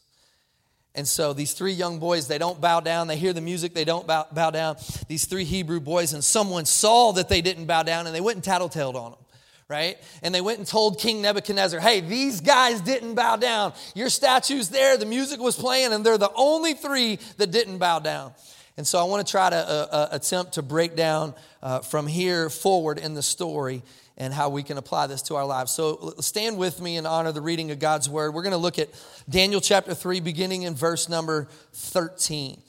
And 0.95 1.09
so 1.09 1.33
these 1.33 1.55
three 1.55 1.73
young 1.73 1.99
boys, 1.99 2.29
they 2.29 2.39
don't 2.39 2.61
bow 2.61 2.79
down. 2.79 3.09
They 3.09 3.17
hear 3.17 3.33
the 3.33 3.41
music, 3.41 3.75
they 3.75 3.85
don't 3.85 4.07
bow, 4.07 4.29
bow 4.31 4.51
down. 4.51 4.77
These 5.09 5.25
three 5.25 5.43
Hebrew 5.43 5.81
boys, 5.81 6.13
and 6.13 6.23
someone 6.23 6.67
saw 6.67 7.11
that 7.13 7.29
they 7.29 7.41
didn't 7.41 7.67
bow 7.67 7.83
down 7.83 8.07
and 8.07 8.15
they 8.15 8.21
went 8.21 8.37
and 8.37 8.45
tattletaled 8.45 8.95
on 8.95 9.11
them 9.11 9.24
right? 9.69 9.97
And 10.23 10.35
they 10.35 10.41
went 10.41 10.59
and 10.59 10.67
told 10.67 10.99
King 10.99 11.23
Nebuchadnezzar, 11.23 11.81
hey, 11.81 12.01
these 12.01 12.41
guys 12.41 12.81
didn't 12.81 13.15
bow 13.15 13.37
down. 13.37 13.73
Your 13.95 14.11
statue's 14.11 14.69
there, 14.69 14.97
the 14.97 15.07
music 15.07 15.41
was 15.41 15.57
playing, 15.57 15.93
and 15.93 16.05
they're 16.05 16.19
the 16.19 16.33
only 16.35 16.75
three 16.75 17.19
that 17.39 17.51
didn't 17.51 17.79
bow 17.79 17.99
down. 17.99 18.33
And 18.77 18.87
so 18.87 18.99
I 18.99 19.05
want 19.05 19.27
to 19.27 19.31
try 19.31 19.51
to 19.51 19.57
uh, 19.57 19.87
uh, 19.91 20.09
attempt 20.11 20.55
to 20.55 20.63
break 20.63 20.97
down 20.97 21.35
uh, 21.63 21.81
from 21.81 22.07
here 22.07 22.51
forward 22.51 22.99
in 22.99 23.15
the 23.15 23.23
story 23.23 23.83
and 24.17 24.33
how 24.33 24.49
we 24.49 24.63
can 24.63 24.79
apply 24.79 25.07
this 25.07 25.23
to 25.23 25.37
our 25.37 25.45
lives. 25.45 25.73
So 25.73 26.15
stand 26.21 26.59
with 26.59 26.81
me 26.81 26.97
and 26.97 27.07
honor 27.07 27.33
the 27.33 27.41
reading 27.41 27.71
of 27.71 27.79
God's 27.79 28.09
word. 28.09 28.35
We're 28.35 28.43
going 28.43 28.53
to 28.53 28.59
look 28.59 28.79
at 28.79 28.91
Daniel 29.29 29.61
chapter 29.61 29.95
3, 29.95 30.21
beginning 30.21 30.63
in 30.63 30.75
verse 30.75 31.09
number 31.09 31.49
13. 31.73 32.61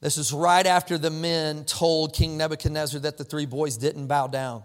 This 0.00 0.18
is 0.18 0.32
right 0.32 0.66
after 0.66 0.98
the 0.98 1.10
men 1.10 1.64
told 1.64 2.12
King 2.12 2.36
Nebuchadnezzar 2.36 3.00
that 3.00 3.18
the 3.18 3.24
three 3.24 3.46
boys 3.46 3.76
didn't 3.76 4.08
bow 4.08 4.26
down. 4.26 4.64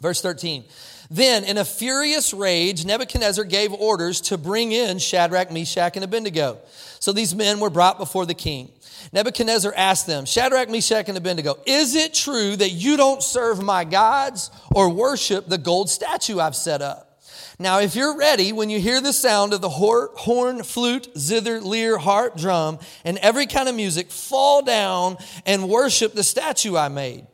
Verse 0.00 0.20
13. 0.20 0.64
Then, 1.10 1.44
in 1.44 1.58
a 1.58 1.64
furious 1.64 2.32
rage, 2.32 2.84
Nebuchadnezzar 2.84 3.44
gave 3.44 3.72
orders 3.72 4.20
to 4.22 4.38
bring 4.38 4.72
in 4.72 4.98
Shadrach, 4.98 5.52
Meshach, 5.52 5.96
and 5.96 6.04
Abednego. 6.04 6.58
So 6.98 7.12
these 7.12 7.34
men 7.34 7.60
were 7.60 7.70
brought 7.70 7.98
before 7.98 8.26
the 8.26 8.34
king. 8.34 8.72
Nebuchadnezzar 9.12 9.72
asked 9.76 10.06
them, 10.06 10.24
Shadrach, 10.24 10.70
Meshach, 10.70 11.08
and 11.08 11.18
Abednego, 11.18 11.58
is 11.66 11.94
it 11.94 12.14
true 12.14 12.56
that 12.56 12.70
you 12.70 12.96
don't 12.96 13.22
serve 13.22 13.62
my 13.62 13.84
gods 13.84 14.50
or 14.74 14.88
worship 14.88 15.46
the 15.46 15.58
gold 15.58 15.90
statue 15.90 16.40
I've 16.40 16.56
set 16.56 16.80
up? 16.80 17.20
Now, 17.58 17.78
if 17.80 17.94
you're 17.94 18.16
ready, 18.16 18.52
when 18.52 18.70
you 18.70 18.80
hear 18.80 19.00
the 19.00 19.12
sound 19.12 19.52
of 19.52 19.60
the 19.60 19.68
horn, 19.68 20.64
flute, 20.64 21.08
zither, 21.16 21.60
lyre, 21.60 21.98
harp, 21.98 22.36
drum, 22.36 22.78
and 23.04 23.18
every 23.18 23.46
kind 23.46 23.68
of 23.68 23.76
music, 23.76 24.10
fall 24.10 24.62
down 24.62 25.18
and 25.46 25.68
worship 25.68 26.14
the 26.14 26.24
statue 26.24 26.76
I 26.76 26.88
made. 26.88 27.26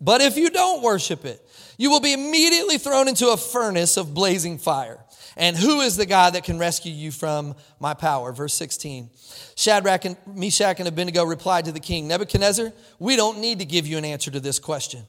But 0.00 0.20
if 0.20 0.36
you 0.36 0.50
don't 0.50 0.82
worship 0.82 1.24
it, 1.24 1.41
you 1.78 1.90
will 1.90 2.00
be 2.00 2.12
immediately 2.12 2.78
thrown 2.78 3.08
into 3.08 3.28
a 3.28 3.36
furnace 3.36 3.96
of 3.96 4.14
blazing 4.14 4.58
fire. 4.58 4.98
And 5.36 5.56
who 5.56 5.80
is 5.80 5.96
the 5.96 6.06
God 6.06 6.34
that 6.34 6.44
can 6.44 6.58
rescue 6.58 6.92
you 6.92 7.10
from 7.10 7.54
my 7.80 7.94
power? 7.94 8.32
Verse 8.32 8.54
16. 8.54 9.10
Shadrach 9.54 10.04
and 10.04 10.16
Meshach 10.26 10.78
and 10.78 10.88
Abednego 10.88 11.24
replied 11.24 11.64
to 11.64 11.72
the 11.72 11.80
king, 11.80 12.06
Nebuchadnezzar, 12.06 12.72
we 12.98 13.16
don't 13.16 13.38
need 13.38 13.58
to 13.60 13.64
give 13.64 13.86
you 13.86 13.96
an 13.98 14.04
answer 14.04 14.30
to 14.30 14.40
this 14.40 14.58
question. 14.58 15.02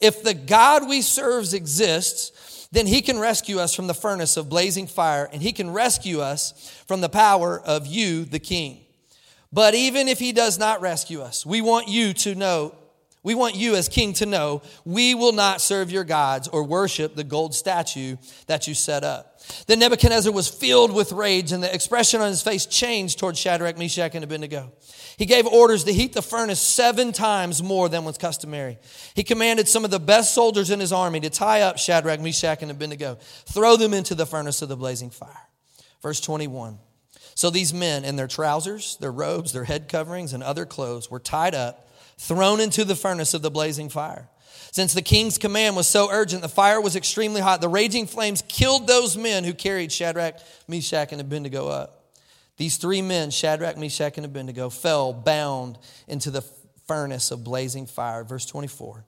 If 0.00 0.22
the 0.22 0.34
God 0.34 0.88
we 0.88 1.02
serve 1.02 1.52
exists, 1.54 2.68
then 2.70 2.86
he 2.86 3.02
can 3.02 3.18
rescue 3.18 3.58
us 3.58 3.74
from 3.74 3.86
the 3.86 3.94
furnace 3.94 4.36
of 4.36 4.48
blazing 4.48 4.86
fire, 4.86 5.28
and 5.32 5.42
he 5.42 5.52
can 5.52 5.72
rescue 5.72 6.20
us 6.20 6.52
from 6.86 7.00
the 7.00 7.08
power 7.08 7.60
of 7.60 7.86
you, 7.86 8.24
the 8.24 8.38
king. 8.38 8.80
But 9.52 9.74
even 9.74 10.08
if 10.08 10.18
he 10.18 10.32
does 10.32 10.58
not 10.58 10.80
rescue 10.80 11.20
us, 11.20 11.46
we 11.46 11.60
want 11.60 11.86
you 11.86 12.12
to 12.14 12.34
know 12.34 12.74
we 13.24 13.34
want 13.34 13.56
you 13.56 13.74
as 13.74 13.88
king 13.88 14.12
to 14.14 14.26
know 14.26 14.62
we 14.84 15.14
will 15.14 15.32
not 15.32 15.60
serve 15.60 15.90
your 15.90 16.04
gods 16.04 16.46
or 16.46 16.62
worship 16.62 17.16
the 17.16 17.24
gold 17.24 17.54
statue 17.54 18.16
that 18.46 18.68
you 18.68 18.74
set 18.74 19.02
up. 19.02 19.40
Then 19.66 19.78
Nebuchadnezzar 19.78 20.32
was 20.32 20.48
filled 20.48 20.94
with 20.94 21.12
rage, 21.12 21.52
and 21.52 21.62
the 21.62 21.74
expression 21.74 22.20
on 22.20 22.28
his 22.28 22.42
face 22.42 22.66
changed 22.66 23.18
toward 23.18 23.36
Shadrach, 23.36 23.76
Meshach, 23.76 24.14
and 24.14 24.24
Abednego. 24.24 24.72
He 25.16 25.26
gave 25.26 25.46
orders 25.46 25.84
to 25.84 25.92
heat 25.92 26.12
the 26.12 26.22
furnace 26.22 26.60
seven 26.60 27.12
times 27.12 27.62
more 27.62 27.88
than 27.88 28.04
was 28.04 28.18
customary. 28.18 28.78
He 29.14 29.22
commanded 29.22 29.68
some 29.68 29.84
of 29.84 29.90
the 29.90 30.00
best 30.00 30.34
soldiers 30.34 30.70
in 30.70 30.80
his 30.80 30.92
army 30.92 31.20
to 31.20 31.30
tie 31.30 31.62
up 31.62 31.78
Shadrach, 31.78 32.20
Meshach, 32.20 32.62
and 32.62 32.70
Abednego, 32.70 33.18
throw 33.46 33.76
them 33.76 33.94
into 33.94 34.14
the 34.14 34.26
furnace 34.26 34.62
of 34.62 34.68
the 34.68 34.76
blazing 34.76 35.10
fire. 35.10 35.48
Verse 36.02 36.20
21. 36.20 36.78
So 37.34 37.50
these 37.50 37.74
men, 37.74 38.04
in 38.04 38.16
their 38.16 38.28
trousers, 38.28 38.96
their 38.98 39.12
robes, 39.12 39.52
their 39.52 39.64
head 39.64 39.88
coverings, 39.88 40.32
and 40.32 40.42
other 40.42 40.66
clothes, 40.66 41.10
were 41.10 41.20
tied 41.20 41.54
up 41.54 41.83
thrown 42.18 42.60
into 42.60 42.84
the 42.84 42.96
furnace 42.96 43.34
of 43.34 43.42
the 43.42 43.50
blazing 43.50 43.88
fire. 43.88 44.28
Since 44.72 44.92
the 44.92 45.02
king's 45.02 45.38
command 45.38 45.76
was 45.76 45.86
so 45.86 46.08
urgent, 46.10 46.42
the 46.42 46.48
fire 46.48 46.80
was 46.80 46.96
extremely 46.96 47.40
hot. 47.40 47.60
The 47.60 47.68
raging 47.68 48.06
flames 48.06 48.42
killed 48.48 48.86
those 48.86 49.16
men 49.16 49.44
who 49.44 49.54
carried 49.54 49.92
Shadrach, 49.92 50.40
Meshach, 50.66 51.12
and 51.12 51.20
Abednego 51.20 51.68
up. 51.68 52.12
These 52.56 52.76
three 52.76 53.02
men, 53.02 53.30
Shadrach, 53.30 53.76
Meshach, 53.76 54.16
and 54.16 54.24
Abednego, 54.24 54.70
fell 54.70 55.12
bound 55.12 55.78
into 56.08 56.30
the 56.30 56.42
furnace 56.86 57.30
of 57.30 57.44
blazing 57.44 57.86
fire. 57.86 58.24
Verse 58.24 58.46
24. 58.46 59.04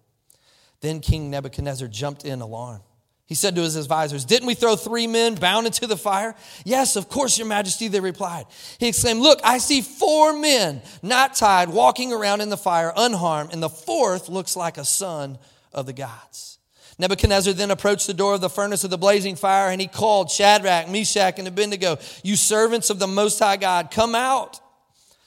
Then 0.80 1.00
King 1.00 1.30
Nebuchadnezzar 1.30 1.88
jumped 1.88 2.25
in 2.25 2.40
alarm. 2.40 2.82
He 3.26 3.35
said 3.35 3.56
to 3.56 3.62
his 3.62 3.75
advisors, 3.75 4.25
Didn't 4.25 4.47
we 4.47 4.54
throw 4.54 4.76
three 4.76 5.09
men 5.09 5.35
bound 5.35 5.66
into 5.66 5.87
the 5.88 5.97
fire? 5.97 6.37
Yes, 6.64 6.95
of 6.95 7.09
course, 7.09 7.37
your 7.37 7.49
majesty, 7.49 7.88
they 7.88 7.99
replied. 7.99 8.47
He 8.78 8.88
exclaimed, 8.88 9.21
Look, 9.21 9.40
I 9.42 9.59
see 9.59 9.83
four 9.83 10.33
men 10.33 10.80
not 11.02 11.35
tied 11.35 11.68
walking 11.68 12.12
around 12.12 12.40
in 12.40 12.50
the 12.50 12.56
fire 12.56 12.92
unharmed, 12.97 13.52
and 13.52 13.61
the 13.61 13.68
fourth 13.68 14.28
looks 14.28 14.54
like 14.54 14.78
a 14.78 14.85
son 14.85 15.38
of 15.73 15.87
the 15.87 15.92
gods. 15.92 16.59
Nebuchadnezzar 16.99 17.52
then 17.52 17.73
approached 17.73 18.06
the 18.06 18.14
door 18.14 18.35
of 18.35 18.40
the 18.40 18.49
furnace 18.49 18.85
of 18.85 18.90
the 18.90 18.97
blazing 18.97 19.35
fire, 19.35 19.71
and 19.71 19.80
he 19.80 19.88
called 19.88 20.30
Shadrach, 20.30 20.88
Meshach, 20.88 21.38
and 21.38 21.49
Abednego, 21.49 21.99
You 22.23 22.37
servants 22.37 22.90
of 22.90 23.00
the 23.00 23.09
Most 23.09 23.38
High 23.40 23.56
God, 23.56 23.90
come 23.90 24.14
out. 24.14 24.61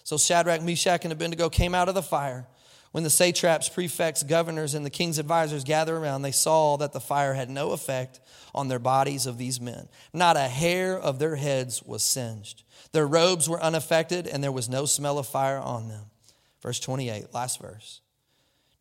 So 0.03 0.17
Shadrach, 0.17 0.63
Meshach, 0.63 1.03
and 1.03 1.11
Abednego 1.11 1.49
came 1.49 1.75
out 1.75 1.89
of 1.89 1.95
the 1.95 2.01
fire. 2.01 2.47
When 2.91 3.03
the 3.03 3.09
satraps, 3.09 3.69
prefects, 3.69 4.23
governors, 4.23 4.73
and 4.73 4.83
the 4.85 4.89
king's 4.89 5.19
advisors 5.19 5.63
gathered 5.63 5.97
around, 5.97 6.23
they 6.23 6.31
saw 6.31 6.77
that 6.77 6.91
the 6.91 6.99
fire 6.99 7.35
had 7.35 7.49
no 7.49 7.71
effect 7.71 8.19
on 8.55 8.67
their 8.67 8.79
bodies 8.79 9.27
of 9.27 9.37
these 9.37 9.61
men. 9.61 9.87
Not 10.11 10.37
a 10.37 10.47
hair 10.47 10.97
of 10.97 11.19
their 11.19 11.35
heads 11.35 11.83
was 11.83 12.01
singed. 12.01 12.63
Their 12.91 13.05
robes 13.05 13.47
were 13.47 13.61
unaffected, 13.61 14.25
and 14.25 14.43
there 14.43 14.51
was 14.51 14.69
no 14.69 14.85
smell 14.85 15.19
of 15.19 15.27
fire 15.27 15.59
on 15.59 15.87
them. 15.87 16.05
Verse 16.61 16.79
28, 16.79 17.31
last 17.33 17.61
verse. 17.61 18.01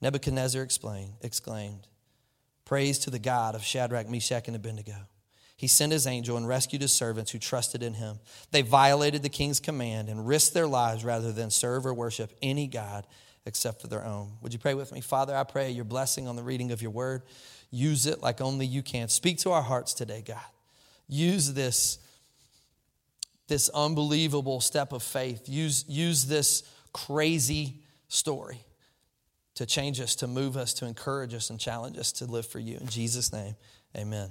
Nebuchadnezzar 0.01 0.63
explained, 0.63 1.15
exclaimed, 1.21 1.87
Praise 2.65 2.99
to 3.01 3.11
the 3.11 3.19
God 3.19 3.55
of 3.55 3.65
Shadrach, 3.65 4.09
Meshach, 4.09 4.47
and 4.47 4.57
Abednego. 4.57 5.07
He 5.57 5.67
sent 5.67 5.93
his 5.93 6.07
angel 6.07 6.37
and 6.37 6.47
rescued 6.47 6.83
his 6.83 6.93
servants 6.93 7.33
who 7.33 7.39
trusted 7.39 7.83
in 7.83 7.95
him. 7.95 8.21
They 8.53 8.63
violated 8.63 9.23
the 9.23 9.29
king's 9.29 9.59
command 9.59 10.09
and 10.09 10.27
risked 10.27 10.55
their 10.55 10.69
lives 10.69 11.05
rather 11.05 11.33
than 11.33 11.51
serve 11.51 11.85
or 11.85 11.93
worship 11.93 12.33
any 12.41 12.69
God 12.69 13.07
except 13.49 13.81
for 13.81 13.89
their 13.89 14.05
own. 14.05 14.31
Would 14.43 14.53
you 14.53 14.59
pray 14.59 14.75
with 14.75 14.93
me? 14.93 15.01
Father, 15.01 15.35
I 15.35 15.43
pray 15.43 15.71
your 15.71 15.85
blessing 15.85 16.29
on 16.29 16.37
the 16.37 16.43
reading 16.43 16.71
of 16.71 16.81
your 16.81 16.93
word. 16.93 17.23
Use 17.71 18.07
it 18.07 18.23
like 18.23 18.41
only 18.41 18.67
you 18.67 18.83
can. 18.83 19.09
Speak 19.09 19.39
to 19.39 19.51
our 19.51 19.63
hearts 19.63 19.95
today, 19.95 20.23
God. 20.25 20.39
Use 21.09 21.55
this, 21.55 21.99
this 23.49 23.69
unbelievable 23.71 24.61
step 24.61 24.93
of 24.93 25.03
faith. 25.03 25.49
Use, 25.49 25.85
use 25.89 26.27
this 26.27 26.63
crazy 26.93 27.81
story 28.09 28.61
to 29.55 29.67
change 29.67 30.01
us, 30.01 30.15
to 30.17 30.27
move 30.27 30.57
us, 30.57 30.75
to 30.75 30.87
encourage 30.87 31.35
us, 31.35 31.51
and 31.51 31.59
challenge 31.59 31.99
us 31.99 32.13
to 32.13 32.27
live 32.27 32.47
for 32.47 32.61
you. 32.61 32.77
In 32.79 32.87
Jesus' 32.87 33.33
name, 33.33 33.57
amen. 33.97 34.31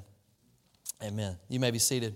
Amen. 1.03 1.37
You 1.49 1.59
may 1.59 1.71
be 1.71 1.79
seated. 1.79 2.15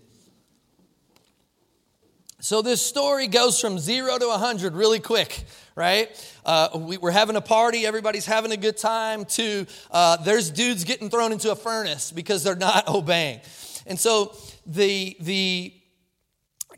So 2.44 2.64
this 2.64 2.82
story 2.82 3.28
goes 3.28 3.62
from 3.62 3.78
zero 3.78 4.18
to 4.18 4.28
100 4.30 4.74
really 4.74 5.00
quick, 5.00 5.44
right? 5.76 6.10
Uh, 6.44 6.70
we, 6.74 6.98
are 6.98 7.12
having 7.12 7.36
a 7.36 7.42
party, 7.42 7.86
everybody's 7.86 8.26
having 8.26 8.52
a 8.52 8.58
good 8.58 8.78
time, 8.78 9.26
to 9.26 9.68
uh, 9.92 10.18
there's 10.18 10.50
dudes 10.50 10.84
getting 10.84 11.12
thrown 11.12 11.34
into 11.34 11.52
a 11.52 11.56
furnace 11.56 12.12
because 12.12 12.44
they're 12.44 12.56
not 12.56 12.88
obeying. 12.96 13.42
And 13.86 14.00
so 14.00 14.36
the, 14.66 15.16
the 15.20 15.72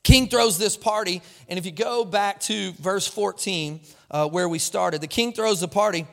king 0.03 0.27
throws 0.27 0.57
this 0.57 0.75
party, 0.75 1.21
and 1.47 1.57
if 1.57 1.65
you 1.65 1.71
go 1.71 2.03
back 2.03 2.41
to 2.41 2.73
verse 2.73 3.07
14, 3.07 3.79
uh, 4.11 4.27
where 4.27 4.49
we 4.49 4.59
started, 4.59 4.99
the 4.99 5.07
king 5.07 5.31
throws 5.31 5.61
the 5.61 5.69
party. 5.69 6.05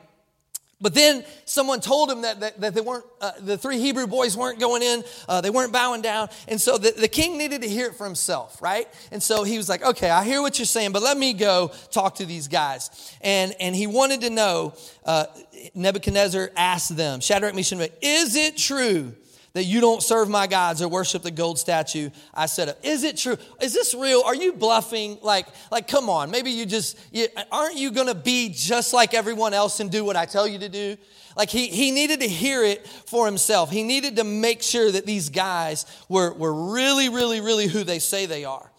But 0.81 0.95
then 0.95 1.25
someone 1.45 1.81
told 1.81 2.11
him 2.11 2.23
that, 2.23 2.41
that, 2.41 2.61
that 2.61 2.75
they 2.75 2.81
weren't, 2.81 3.05
uh, 3.21 3.33
the 3.41 3.59
three 3.59 3.79
Hebrew 3.79 4.07
boys 4.07 4.37
weren't 4.37 4.59
going 4.59 4.83
in, 4.83 5.05
uh, 5.29 5.41
they 5.43 5.51
weren't 5.51 5.73
bowing 5.73 6.01
down. 6.01 6.29
And 6.49 6.59
so 6.61 6.79
the, 6.79 6.93
the 6.93 7.09
king 7.09 7.37
needed 7.37 7.63
to 7.63 7.69
hear 7.69 7.87
it 7.89 7.97
for 7.97 8.05
himself, 8.07 8.63
right? 8.63 8.89
And 9.13 9.23
so 9.23 9.43
he 9.43 9.59
was 9.59 9.69
like, 9.69 9.85
okay, 9.85 10.09
I 10.09 10.25
hear 10.25 10.41
what 10.41 10.59
you're 10.59 10.67
saying, 10.67 10.93
but 10.93 11.03
let 11.03 11.19
me 11.19 11.35
go 11.35 11.71
talk 11.91 12.17
to 12.17 12.27
these 12.27 12.49
guys. 12.49 13.15
And, 13.21 13.55
and 13.61 13.77
he 13.77 13.87
wanted 13.87 14.23
to 14.23 14.31
know, 14.31 14.75
uh, 15.05 15.27
Nebuchadnezzar 15.75 16.51
asked 16.57 16.97
them, 16.97 17.21
Shadrach, 17.21 17.55
Meshach, 17.55 17.91
is 18.01 18.37
it 18.37 18.57
true 18.57 19.15
that 19.53 19.65
you 19.65 19.81
don't 19.81 20.03
serve 20.03 20.29
my 20.29 20.47
gods 20.47 20.81
or 20.81 20.89
worship 20.89 21.23
the 21.23 21.31
gold 21.31 21.59
statue 21.59 22.11
I 22.33 22.47
set 22.47 22.69
up. 22.69 22.79
Is 22.85 23.03
it 23.03 23.17
true? 23.17 23.37
Is 23.61 23.73
this 23.75 23.95
real? 23.95 24.23
Are 24.25 24.35
you 24.35 24.53
bluffing? 24.53 25.19
Like, 25.23 25.47
like, 25.71 25.89
come 25.89 26.09
on. 26.09 26.31
Maybe 26.31 26.51
you 26.51 26.67
just, 26.67 26.99
you, 27.13 27.27
aren't 27.51 27.77
you 27.77 27.91
going 27.91 28.07
to 28.07 28.15
be 28.15 28.51
just 28.51 28.93
like 28.93 29.15
everyone 29.15 29.55
else 29.55 29.81
and 29.81 29.91
do 29.91 30.05
what 30.05 30.17
I 30.17 30.25
tell 30.25 30.47
you 30.47 30.59
to 30.61 30.69
do? 30.69 30.97
Like 31.37 31.51
he, 31.51 31.69
he 31.69 31.91
needed 31.91 32.21
to 32.21 32.29
hear 32.29 32.65
it 32.65 32.87
for 32.87 33.27
himself. 33.27 33.71
He 33.71 33.83
needed 33.83 34.17
to 34.17 34.25
make 34.25 34.63
sure 34.63 34.91
that 34.91 35.07
these 35.07 35.31
guys 35.31 35.87
were, 36.09 36.33
were 36.35 36.73
really, 36.73 37.09
really, 37.09 37.41
really 37.41 37.67
who 37.67 37.85
they 37.85 37.99
say 37.99 38.27
they 38.27 38.45
are. 38.45 38.70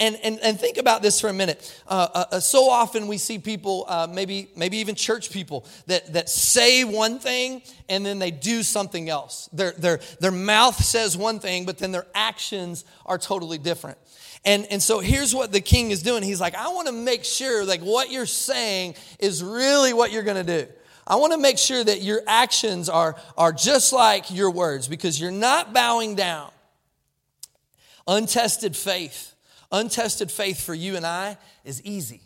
And, 0.00 0.16
and, 0.24 0.40
and 0.42 0.58
think 0.58 0.78
about 0.78 1.02
this 1.02 1.20
for 1.20 1.28
a 1.28 1.32
minute. 1.32 1.80
Uh, 1.86 2.08
uh, 2.12 2.24
uh, 2.32 2.40
so 2.40 2.68
often 2.68 3.06
we 3.06 3.16
see 3.16 3.38
people, 3.38 3.84
uh, 3.86 4.08
maybe, 4.10 4.48
maybe 4.56 4.78
even 4.78 4.96
church 4.96 5.30
people, 5.30 5.64
that, 5.86 6.12
that 6.14 6.28
say 6.28 6.82
one 6.82 7.20
thing 7.20 7.62
and 7.88 8.04
then 8.04 8.18
they 8.18 8.32
do 8.32 8.64
something 8.64 9.08
else. 9.08 9.48
Their, 9.52 9.70
their, 9.72 10.00
their 10.18 10.32
mouth 10.32 10.82
says 10.82 11.16
one 11.16 11.38
thing, 11.38 11.64
but 11.64 11.78
then 11.78 11.92
their 11.92 12.06
actions 12.12 12.84
are 13.06 13.18
totally 13.18 13.56
different. 13.56 13.96
And, 14.44 14.66
and 14.68 14.82
so 14.82 14.98
here's 14.98 15.32
what 15.32 15.52
the 15.52 15.60
king 15.60 15.92
is 15.92 16.02
doing. 16.02 16.24
He's 16.24 16.40
like, 16.40 16.56
I 16.56 16.68
want 16.68 16.88
to 16.88 16.92
make 16.92 17.24
sure 17.24 17.64
like 17.64 17.80
what 17.80 18.10
you're 18.10 18.26
saying 18.26 18.96
is 19.20 19.44
really 19.44 19.92
what 19.92 20.10
you're 20.10 20.24
going 20.24 20.44
to 20.44 20.64
do. 20.64 20.70
I 21.06 21.16
want 21.16 21.34
to 21.34 21.38
make 21.38 21.58
sure 21.58 21.84
that 21.84 22.02
your 22.02 22.20
actions 22.26 22.88
are, 22.88 23.14
are 23.38 23.52
just 23.52 23.92
like 23.92 24.34
your 24.34 24.50
words 24.50 24.88
because 24.88 25.20
you're 25.20 25.30
not 25.30 25.72
bowing 25.72 26.16
down. 26.16 26.50
Untested 28.08 28.76
faith 28.76 29.33
Untested 29.72 30.30
faith 30.30 30.64
for 30.64 30.74
you 30.74 30.96
and 30.96 31.06
I 31.06 31.36
is 31.64 31.82
easy. 31.82 32.20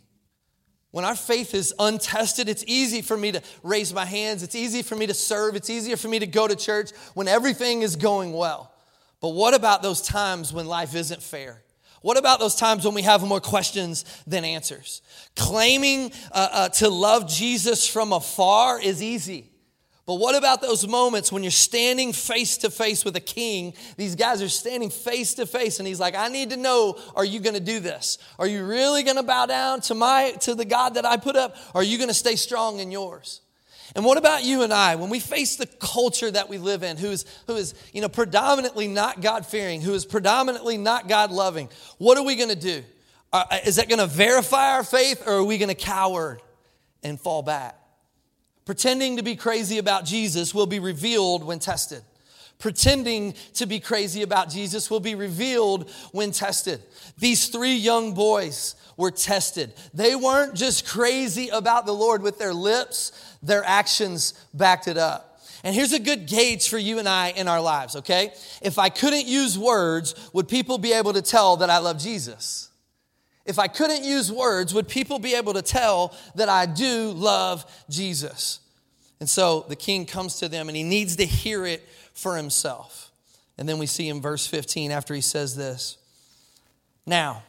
When 0.90 1.04
our 1.04 1.14
faith 1.14 1.54
is 1.54 1.74
untested, 1.78 2.48
it's 2.48 2.64
easy 2.66 3.02
for 3.02 3.16
me 3.16 3.32
to 3.32 3.42
raise 3.62 3.92
my 3.92 4.06
hands. 4.06 4.42
It's 4.42 4.54
easy 4.54 4.82
for 4.82 4.96
me 4.96 5.06
to 5.06 5.14
serve. 5.14 5.54
It's 5.54 5.68
easier 5.68 5.96
for 5.96 6.08
me 6.08 6.18
to 6.18 6.26
go 6.26 6.48
to 6.48 6.56
church 6.56 6.92
when 7.14 7.28
everything 7.28 7.82
is 7.82 7.96
going 7.96 8.32
well. 8.32 8.72
But 9.20 9.30
what 9.30 9.52
about 9.54 9.82
those 9.82 10.00
times 10.00 10.52
when 10.52 10.66
life 10.66 10.94
isn't 10.94 11.22
fair? 11.22 11.62
What 12.00 12.16
about 12.16 12.38
those 12.38 12.54
times 12.54 12.84
when 12.84 12.94
we 12.94 13.02
have 13.02 13.22
more 13.22 13.40
questions 13.40 14.04
than 14.26 14.44
answers? 14.44 15.02
Claiming 15.36 16.12
uh, 16.30 16.48
uh, 16.52 16.68
to 16.70 16.88
love 16.88 17.28
Jesus 17.28 17.86
from 17.86 18.12
afar 18.12 18.80
is 18.80 19.02
easy. 19.02 19.50
But 20.08 20.14
what 20.14 20.34
about 20.34 20.62
those 20.62 20.88
moments 20.88 21.30
when 21.30 21.42
you're 21.42 21.50
standing 21.50 22.14
face 22.14 22.56
to 22.58 22.70
face 22.70 23.04
with 23.04 23.14
a 23.16 23.20
king? 23.20 23.74
These 23.98 24.14
guys 24.14 24.40
are 24.40 24.48
standing 24.48 24.88
face 24.88 25.34
to 25.34 25.44
face, 25.44 25.80
and 25.80 25.86
he's 25.86 26.00
like, 26.00 26.14
I 26.14 26.28
need 26.28 26.48
to 26.48 26.56
know, 26.56 26.98
are 27.14 27.26
you 27.26 27.40
gonna 27.40 27.60
do 27.60 27.78
this? 27.78 28.16
Are 28.38 28.46
you 28.46 28.64
really 28.64 29.02
gonna 29.02 29.22
bow 29.22 29.44
down 29.44 29.82
to 29.82 29.94
my 29.94 30.30
to 30.40 30.54
the 30.54 30.64
God 30.64 30.94
that 30.94 31.04
I 31.04 31.18
put 31.18 31.36
up? 31.36 31.56
Are 31.74 31.82
you 31.82 31.98
gonna 31.98 32.14
stay 32.14 32.36
strong 32.36 32.78
in 32.78 32.90
yours? 32.90 33.42
And 33.94 34.02
what 34.02 34.16
about 34.16 34.44
you 34.44 34.62
and 34.62 34.72
I 34.72 34.96
when 34.96 35.10
we 35.10 35.20
face 35.20 35.56
the 35.56 35.66
culture 35.66 36.30
that 36.30 36.48
we 36.48 36.56
live 36.56 36.82
in, 36.82 36.96
who 36.96 37.10
is, 37.10 37.26
who 37.46 37.56
is 37.56 37.74
you 37.92 38.00
know, 38.00 38.08
predominantly 38.08 38.88
not 38.88 39.20
God 39.20 39.44
fearing, 39.44 39.82
who 39.82 39.92
is 39.92 40.06
predominantly 40.06 40.78
not 40.78 41.06
God 41.06 41.30
loving? 41.30 41.68
What 41.98 42.16
are 42.16 42.24
we 42.24 42.34
going 42.34 42.48
to 42.48 42.56
do? 42.56 42.82
Uh, 43.30 43.44
is 43.66 43.76
that 43.76 43.90
going 43.90 43.98
to 43.98 44.06
verify 44.06 44.70
our 44.70 44.84
faith 44.84 45.22
or 45.26 45.34
are 45.34 45.44
we 45.44 45.58
going 45.58 45.68
to 45.68 45.74
cower 45.74 46.38
and 47.02 47.20
fall 47.20 47.42
back? 47.42 47.77
Pretending 48.68 49.16
to 49.16 49.22
be 49.22 49.34
crazy 49.34 49.78
about 49.78 50.04
Jesus 50.04 50.54
will 50.54 50.66
be 50.66 50.78
revealed 50.78 51.42
when 51.42 51.58
tested. 51.58 52.02
Pretending 52.58 53.32
to 53.54 53.64
be 53.64 53.80
crazy 53.80 54.20
about 54.20 54.50
Jesus 54.50 54.90
will 54.90 55.00
be 55.00 55.14
revealed 55.14 55.90
when 56.12 56.32
tested. 56.32 56.82
These 57.16 57.48
three 57.48 57.76
young 57.76 58.12
boys 58.12 58.76
were 58.98 59.10
tested. 59.10 59.72
They 59.94 60.14
weren't 60.14 60.54
just 60.54 60.86
crazy 60.86 61.48
about 61.48 61.86
the 61.86 61.94
Lord 61.94 62.20
with 62.20 62.38
their 62.38 62.52
lips, 62.52 63.38
their 63.42 63.64
actions 63.64 64.34
backed 64.52 64.86
it 64.86 64.98
up. 64.98 65.40
And 65.64 65.74
here's 65.74 65.94
a 65.94 65.98
good 65.98 66.26
gauge 66.26 66.68
for 66.68 66.76
you 66.76 66.98
and 66.98 67.08
I 67.08 67.30
in 67.30 67.48
our 67.48 67.62
lives, 67.62 67.96
okay? 67.96 68.34
If 68.60 68.78
I 68.78 68.90
couldn't 68.90 69.26
use 69.26 69.58
words, 69.58 70.14
would 70.34 70.46
people 70.46 70.76
be 70.76 70.92
able 70.92 71.14
to 71.14 71.22
tell 71.22 71.56
that 71.56 71.70
I 71.70 71.78
love 71.78 71.98
Jesus? 71.98 72.67
If 73.48 73.58
I 73.58 73.66
couldn't 73.66 74.04
use 74.04 74.30
words, 74.30 74.74
would 74.74 74.88
people 74.88 75.18
be 75.18 75.34
able 75.34 75.54
to 75.54 75.62
tell 75.62 76.14
that 76.34 76.50
I 76.50 76.66
do 76.66 77.12
love 77.12 77.64
Jesus? 77.88 78.60
And 79.20 79.28
so 79.28 79.64
the 79.68 79.74
king 79.74 80.04
comes 80.04 80.36
to 80.40 80.50
them 80.50 80.68
and 80.68 80.76
he 80.76 80.82
needs 80.82 81.16
to 81.16 81.24
hear 81.24 81.64
it 81.64 81.88
for 82.12 82.36
himself. 82.36 83.10
And 83.56 83.66
then 83.66 83.78
we 83.78 83.86
see 83.86 84.10
in 84.10 84.20
verse 84.20 84.46
15 84.46 84.90
after 84.90 85.14
he 85.14 85.22
says 85.22 85.56
this 85.56 85.96
Now, 87.06 87.42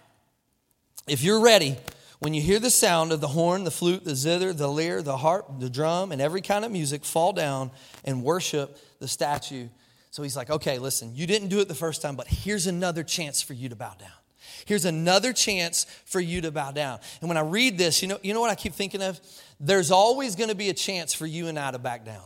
if 1.05 1.21
you're 1.21 1.41
ready, 1.41 1.75
when 2.19 2.33
you 2.33 2.41
hear 2.41 2.59
the 2.59 2.69
sound 2.69 3.11
of 3.11 3.19
the 3.19 3.27
horn, 3.27 3.65
the 3.65 3.71
flute, 3.71 4.05
the 4.05 4.15
zither, 4.15 4.53
the 4.53 4.69
lyre, 4.69 5.01
the 5.01 5.17
harp, 5.17 5.59
the 5.59 5.69
drum, 5.69 6.13
and 6.13 6.21
every 6.21 6.41
kind 6.41 6.63
of 6.63 6.71
music, 6.71 7.03
fall 7.03 7.33
down 7.33 7.71
and 8.05 8.23
worship 8.23 8.77
the 8.99 9.07
statue. 9.09 9.67
So 10.11 10.23
he's 10.23 10.37
like, 10.37 10.49
okay, 10.49 10.79
listen, 10.79 11.13
you 11.13 11.27
didn't 11.27 11.49
do 11.49 11.59
it 11.59 11.67
the 11.67 11.75
first 11.75 12.01
time, 12.01 12.15
but 12.15 12.27
here's 12.27 12.67
another 12.67 13.03
chance 13.03 13.41
for 13.41 13.53
you 13.53 13.67
to 13.67 13.75
bow 13.75 13.95
down. 13.99 14.11
Here's 14.65 14.85
another 14.85 15.33
chance 15.33 15.85
for 16.05 16.19
you 16.19 16.41
to 16.41 16.51
bow 16.51 16.71
down. 16.71 16.99
And 17.21 17.29
when 17.29 17.37
I 17.37 17.41
read 17.41 17.77
this, 17.77 18.01
you 18.01 18.07
know, 18.07 18.19
you 18.21 18.33
know 18.33 18.41
what 18.41 18.51
I 18.51 18.55
keep 18.55 18.73
thinking 18.73 19.01
of? 19.01 19.19
There's 19.59 19.91
always 19.91 20.35
going 20.35 20.49
to 20.49 20.55
be 20.55 20.69
a 20.69 20.73
chance 20.73 21.13
for 21.13 21.25
you 21.25 21.47
and 21.47 21.57
I 21.59 21.71
to 21.71 21.79
back 21.79 22.05
down. 22.05 22.23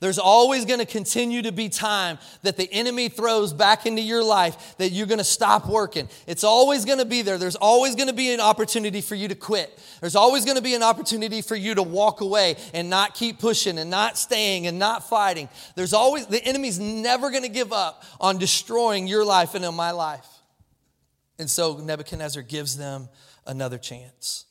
There's 0.00 0.18
always 0.18 0.64
going 0.64 0.80
to 0.80 0.86
continue 0.86 1.42
to 1.42 1.52
be 1.52 1.68
time 1.68 2.18
that 2.42 2.56
the 2.56 2.68
enemy 2.72 3.08
throws 3.08 3.52
back 3.52 3.86
into 3.86 4.02
your 4.02 4.22
life 4.22 4.76
that 4.78 4.90
you're 4.90 5.06
going 5.06 5.18
to 5.18 5.24
stop 5.24 5.68
working. 5.68 6.08
It's 6.26 6.44
always 6.44 6.84
going 6.84 6.98
to 6.98 7.04
be 7.04 7.22
there. 7.22 7.38
There's 7.38 7.56
always 7.56 7.94
going 7.94 8.08
to 8.08 8.14
be 8.14 8.32
an 8.32 8.40
opportunity 8.40 9.00
for 9.00 9.14
you 9.14 9.28
to 9.28 9.34
quit. 9.34 9.78
There's 10.00 10.16
always 10.16 10.44
going 10.44 10.56
to 10.56 10.62
be 10.62 10.74
an 10.74 10.82
opportunity 10.82 11.42
for 11.42 11.56
you 11.56 11.74
to 11.74 11.82
walk 11.82 12.20
away 12.20 12.56
and 12.74 12.90
not 12.90 13.14
keep 13.14 13.38
pushing 13.38 13.78
and 13.78 13.90
not 13.90 14.16
staying 14.16 14.66
and 14.66 14.78
not 14.78 15.08
fighting. 15.08 15.48
There's 15.74 15.92
always, 15.92 16.26
the 16.26 16.42
enemy's 16.44 16.78
never 16.78 17.30
going 17.30 17.44
to 17.44 17.48
give 17.48 17.72
up 17.72 18.02
on 18.20 18.38
destroying 18.38 19.06
your 19.06 19.24
life 19.24 19.54
and 19.54 19.64
in 19.64 19.74
my 19.74 19.90
life. 19.90 20.26
And 21.42 21.50
so 21.50 21.76
Nebuchadnezzar 21.76 22.44
gives 22.44 22.76
them 22.76 23.08
another 23.48 23.76
chance. 23.76 24.44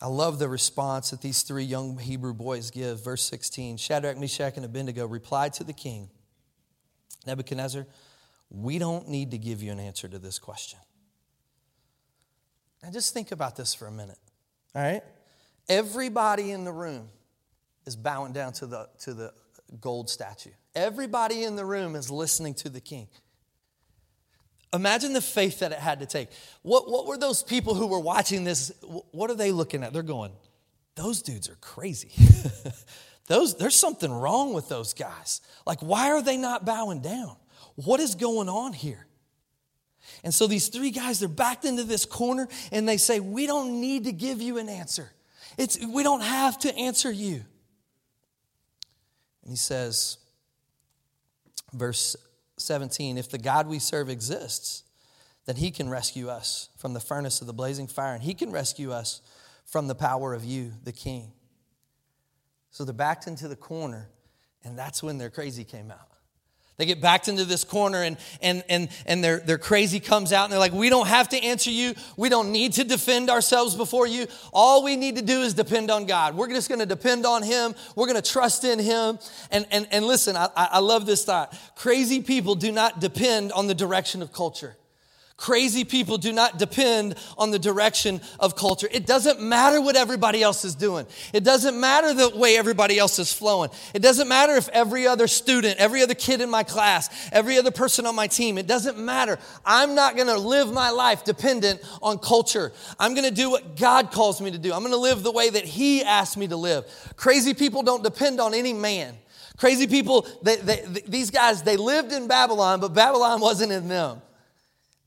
I 0.00 0.08
love 0.08 0.40
the 0.40 0.48
response 0.48 1.10
that 1.10 1.22
these 1.22 1.42
three 1.42 1.62
young 1.62 1.96
Hebrew 1.96 2.34
boys 2.34 2.72
give. 2.72 3.04
Verse 3.04 3.22
16 3.22 3.76
Shadrach, 3.76 4.18
Meshach, 4.18 4.56
and 4.56 4.64
Abednego 4.64 5.06
replied 5.06 5.52
to 5.52 5.62
the 5.62 5.72
king 5.72 6.10
Nebuchadnezzar, 7.24 7.86
we 8.50 8.80
don't 8.80 9.08
need 9.08 9.30
to 9.30 9.38
give 9.38 9.62
you 9.62 9.70
an 9.70 9.78
answer 9.78 10.08
to 10.08 10.18
this 10.18 10.40
question. 10.40 10.80
Now 12.82 12.90
just 12.90 13.14
think 13.14 13.30
about 13.30 13.54
this 13.54 13.74
for 13.74 13.86
a 13.86 13.92
minute. 13.92 14.18
All 14.74 14.82
right? 14.82 15.02
Everybody 15.68 16.50
in 16.50 16.64
the 16.64 16.72
room 16.72 17.10
is 17.86 17.94
bowing 17.94 18.32
down 18.32 18.54
to 18.54 18.66
the, 18.66 18.88
to 19.02 19.14
the 19.14 19.32
gold 19.80 20.10
statue. 20.10 20.50
Everybody 20.74 21.44
in 21.44 21.54
the 21.54 21.64
room 21.64 21.94
is 21.94 22.10
listening 22.10 22.54
to 22.54 22.68
the 22.68 22.80
king. 22.80 23.06
Imagine 24.74 25.12
the 25.12 25.20
faith 25.20 25.60
that 25.60 25.72
it 25.72 25.78
had 25.78 26.00
to 26.00 26.06
take. 26.06 26.28
What, 26.62 26.90
what 26.90 27.06
were 27.06 27.16
those 27.16 27.42
people 27.42 27.74
who 27.74 27.86
were 27.86 28.00
watching 28.00 28.44
this? 28.44 28.72
What 28.82 29.30
are 29.30 29.36
they 29.36 29.52
looking 29.52 29.84
at? 29.84 29.92
They're 29.92 30.02
going, 30.02 30.32
those 30.96 31.22
dudes 31.22 31.48
are 31.48 31.56
crazy. 31.60 32.10
those, 33.28 33.56
there's 33.56 33.76
something 33.76 34.12
wrong 34.12 34.52
with 34.52 34.68
those 34.68 34.92
guys. 34.92 35.40
Like, 35.64 35.80
why 35.80 36.10
are 36.10 36.22
they 36.22 36.36
not 36.36 36.64
bowing 36.64 37.00
down? 37.00 37.36
What 37.76 38.00
is 38.00 38.16
going 38.16 38.48
on 38.48 38.72
here? 38.72 39.06
And 40.22 40.34
so 40.34 40.46
these 40.46 40.68
three 40.68 40.90
guys, 40.90 41.20
they're 41.20 41.28
backed 41.28 41.64
into 41.64 41.84
this 41.84 42.04
corner 42.04 42.48
and 42.72 42.88
they 42.88 42.96
say, 42.96 43.20
We 43.20 43.46
don't 43.46 43.80
need 43.80 44.04
to 44.04 44.12
give 44.12 44.42
you 44.42 44.58
an 44.58 44.68
answer. 44.68 45.10
It's, 45.56 45.78
we 45.84 46.02
don't 46.02 46.22
have 46.22 46.58
to 46.60 46.74
answer 46.76 47.10
you. 47.10 47.44
And 49.42 49.50
he 49.50 49.56
says, 49.56 50.18
verse 51.72 52.16
17 52.56 53.18
if 53.18 53.30
the 53.30 53.38
God 53.38 53.66
we 53.66 53.78
serve 53.78 54.08
exists, 54.08 54.84
then 55.46 55.56
he 55.56 55.70
can 55.70 55.88
rescue 55.88 56.28
us 56.28 56.70
from 56.76 56.94
the 56.94 57.00
furnace 57.00 57.40
of 57.40 57.46
the 57.46 57.52
blazing 57.52 57.86
fire, 57.86 58.14
and 58.14 58.22
he 58.22 58.34
can 58.34 58.50
rescue 58.50 58.92
us 58.92 59.20
from 59.64 59.88
the 59.88 59.94
power 59.94 60.32
of 60.34 60.44
you, 60.44 60.72
the 60.84 60.92
king. 60.92 61.32
So 62.70 62.84
they're 62.84 62.94
backed 62.94 63.26
into 63.26 63.48
the 63.48 63.56
corner, 63.56 64.08
and 64.62 64.78
that's 64.78 65.02
when 65.02 65.18
their 65.18 65.30
crazy 65.30 65.64
came 65.64 65.90
out. 65.90 66.13
They 66.76 66.86
get 66.86 67.00
backed 67.00 67.28
into 67.28 67.44
this 67.44 67.62
corner 67.62 68.02
and, 68.02 68.16
and, 68.42 68.64
and, 68.68 68.88
and 69.06 69.22
their, 69.22 69.38
their 69.38 69.58
crazy 69.58 70.00
comes 70.00 70.32
out 70.32 70.44
and 70.44 70.52
they're 70.52 70.58
like, 70.58 70.72
We 70.72 70.88
don't 70.88 71.06
have 71.06 71.28
to 71.28 71.40
answer 71.40 71.70
you. 71.70 71.94
We 72.16 72.28
don't 72.28 72.50
need 72.50 72.72
to 72.74 72.84
defend 72.84 73.30
ourselves 73.30 73.76
before 73.76 74.08
you. 74.08 74.26
All 74.52 74.82
we 74.82 74.96
need 74.96 75.16
to 75.16 75.22
do 75.22 75.42
is 75.42 75.54
depend 75.54 75.90
on 75.90 76.06
God. 76.06 76.36
We're 76.36 76.48
just 76.48 76.68
going 76.68 76.80
to 76.80 76.86
depend 76.86 77.26
on 77.26 77.44
Him. 77.44 77.74
We're 77.94 78.06
going 78.06 78.20
to 78.20 78.28
trust 78.30 78.64
in 78.64 78.80
Him. 78.80 79.20
And, 79.52 79.66
and, 79.70 79.86
and 79.92 80.04
listen, 80.04 80.36
I, 80.36 80.48
I 80.56 80.80
love 80.80 81.06
this 81.06 81.24
thought. 81.24 81.56
Crazy 81.76 82.20
people 82.20 82.56
do 82.56 82.72
not 82.72 83.00
depend 83.00 83.52
on 83.52 83.68
the 83.68 83.74
direction 83.74 84.20
of 84.20 84.32
culture. 84.32 84.76
Crazy 85.36 85.84
people 85.84 86.16
do 86.16 86.32
not 86.32 86.58
depend 86.58 87.16
on 87.36 87.50
the 87.50 87.58
direction 87.58 88.20
of 88.38 88.54
culture. 88.54 88.88
It 88.90 89.04
doesn't 89.04 89.40
matter 89.40 89.80
what 89.80 89.96
everybody 89.96 90.44
else 90.44 90.64
is 90.64 90.76
doing. 90.76 91.06
It 91.32 91.42
doesn't 91.42 91.78
matter 91.78 92.14
the 92.14 92.36
way 92.36 92.56
everybody 92.56 93.00
else 93.00 93.18
is 93.18 93.32
flowing. 93.32 93.70
It 93.94 93.98
doesn't 94.00 94.28
matter 94.28 94.54
if 94.54 94.68
every 94.68 95.08
other 95.08 95.26
student, 95.26 95.78
every 95.78 96.02
other 96.02 96.14
kid 96.14 96.40
in 96.40 96.50
my 96.50 96.62
class, 96.62 97.10
every 97.32 97.58
other 97.58 97.72
person 97.72 98.06
on 98.06 98.14
my 98.14 98.28
team, 98.28 98.58
it 98.58 98.68
doesn't 98.68 98.96
matter. 98.96 99.40
I'm 99.66 99.96
not 99.96 100.14
going 100.14 100.28
to 100.28 100.38
live 100.38 100.72
my 100.72 100.90
life 100.90 101.24
dependent 101.24 101.80
on 102.00 102.18
culture. 102.18 102.72
I'm 103.00 103.14
going 103.14 103.28
to 103.28 103.34
do 103.34 103.50
what 103.50 103.76
God 103.76 104.12
calls 104.12 104.40
me 104.40 104.52
to 104.52 104.58
do. 104.58 104.72
I'm 104.72 104.80
going 104.80 104.92
to 104.92 104.98
live 104.98 105.24
the 105.24 105.32
way 105.32 105.50
that 105.50 105.64
He 105.64 106.04
asked 106.04 106.36
me 106.36 106.46
to 106.46 106.56
live. 106.56 106.84
Crazy 107.16 107.54
people 107.54 107.82
don't 107.82 108.04
depend 108.04 108.40
on 108.40 108.54
any 108.54 108.72
man. 108.72 109.16
Crazy 109.56 109.88
people, 109.88 110.28
they, 110.42 110.56
they, 110.56 110.84
these 111.08 111.30
guys, 111.30 111.64
they 111.64 111.76
lived 111.76 112.12
in 112.12 112.28
Babylon, 112.28 112.78
but 112.78 112.94
Babylon 112.94 113.40
wasn't 113.40 113.72
in 113.72 113.88
them. 113.88 114.22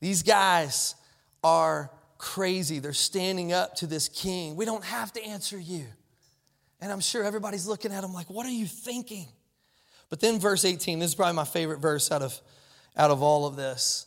These 0.00 0.22
guys 0.22 0.94
are 1.42 1.90
crazy. 2.18 2.78
They're 2.78 2.92
standing 2.92 3.52
up 3.52 3.76
to 3.76 3.86
this 3.86 4.08
king. 4.08 4.56
We 4.56 4.64
don't 4.64 4.84
have 4.84 5.12
to 5.14 5.24
answer 5.24 5.58
you. 5.58 5.86
And 6.80 6.92
I'm 6.92 7.00
sure 7.00 7.24
everybody's 7.24 7.66
looking 7.66 7.92
at 7.92 8.04
him 8.04 8.12
like, 8.12 8.30
what 8.30 8.46
are 8.46 8.50
you 8.50 8.66
thinking? 8.66 9.26
But 10.10 10.20
then 10.20 10.38
verse 10.38 10.64
18, 10.64 10.98
this 10.98 11.10
is 11.10 11.14
probably 11.14 11.34
my 11.34 11.44
favorite 11.44 11.80
verse 11.80 12.10
out 12.10 12.22
of, 12.22 12.40
out 12.96 13.10
of 13.10 13.22
all 13.22 13.46
of 13.46 13.56
this. 13.56 14.06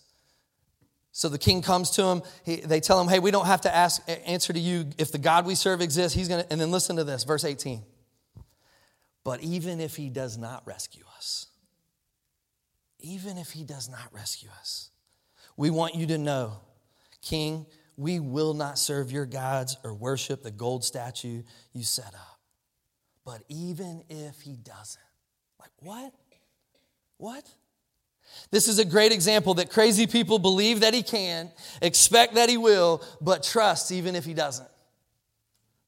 So 1.12 1.28
the 1.28 1.38
king 1.38 1.62
comes 1.62 1.92
to 1.92 2.06
him. 2.06 2.22
He, 2.46 2.58
they 2.58 2.80
tell 2.80 3.00
him, 3.00 3.10
hey, 3.10 3.20
we 3.20 3.32
don't 3.32 3.46
have 3.46 3.62
to 3.62 3.76
ask 3.76 4.02
answer 4.08 4.54
to 4.54 4.60
you. 4.60 4.86
If 4.98 5.12
the 5.12 5.18
God 5.18 5.46
we 5.46 5.56
serve 5.56 5.82
exists, 5.82 6.18
he's 6.18 6.30
going 6.30 6.44
to, 6.44 6.52
and 6.52 6.60
then 6.60 6.72
listen 6.72 6.96
to 6.96 7.04
this, 7.04 7.26
verse 7.26 7.44
18. 7.44 7.84
But 9.24 9.42
even 9.42 9.82
if 9.82 9.98
he 9.98 10.10
does 10.10 10.38
not 10.38 10.66
rescue 10.66 11.04
us, 11.18 11.48
even 13.00 13.38
if 13.38 13.52
he 13.52 13.64
does 13.64 13.90
not 13.90 14.08
rescue 14.14 14.50
us, 14.60 14.91
we 15.58 15.70
want 15.70 15.96
you 15.96 16.08
to 16.08 16.18
know, 16.18 16.60
King, 17.22 17.66
we 17.98 18.20
will 18.20 18.54
not 18.54 18.80
serve 18.80 19.12
your 19.12 19.26
gods 19.26 19.78
or 19.84 19.94
worship 19.94 20.44
the 20.44 20.52
gold 20.52 20.84
statue 20.84 21.44
you 21.74 21.84
set 21.84 22.14
up. 22.14 22.40
But 23.26 23.44
even 23.48 24.04
if 24.10 24.42
he 24.42 24.56
doesn't, 24.56 25.02
like 25.60 25.72
what? 25.80 26.14
What? 27.18 27.46
This 28.50 28.68
is 28.68 28.80
a 28.80 28.86
great 28.86 29.12
example 29.12 29.56
that 29.56 29.70
crazy 29.70 30.08
people 30.08 30.40
believe 30.40 30.80
that 30.80 30.94
he 30.94 31.04
can, 31.04 31.52
expect 31.82 32.36
that 32.36 32.50
he 32.50 32.58
will, 32.58 33.04
but 33.20 33.44
trust 33.44 33.92
even 33.92 34.16
if 34.16 34.26
he 34.26 34.34
doesn't. 34.34 34.68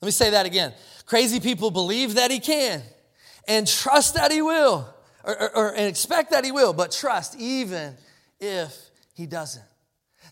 Let 0.02 0.06
me 0.06 0.12
say 0.12 0.32
that 0.32 0.45
again. 0.45 0.73
Crazy 1.06 1.39
people 1.39 1.71
believe 1.71 2.15
that 2.15 2.30
he 2.30 2.39
can 2.39 2.84
and 3.47 3.65
trust 3.67 4.15
that 4.15 4.32
he 4.32 4.41
will, 4.41 4.93
or, 5.23 5.41
or, 5.41 5.58
or 5.58 5.69
and 5.69 5.88
expect 5.88 6.32
that 6.32 6.45
he 6.45 6.52
will, 6.52 6.73
but 6.73 6.91
trust 6.91 7.36
even 7.39 7.95
if 8.39 8.78
he 9.13 9.26
doesn't. 9.26 9.63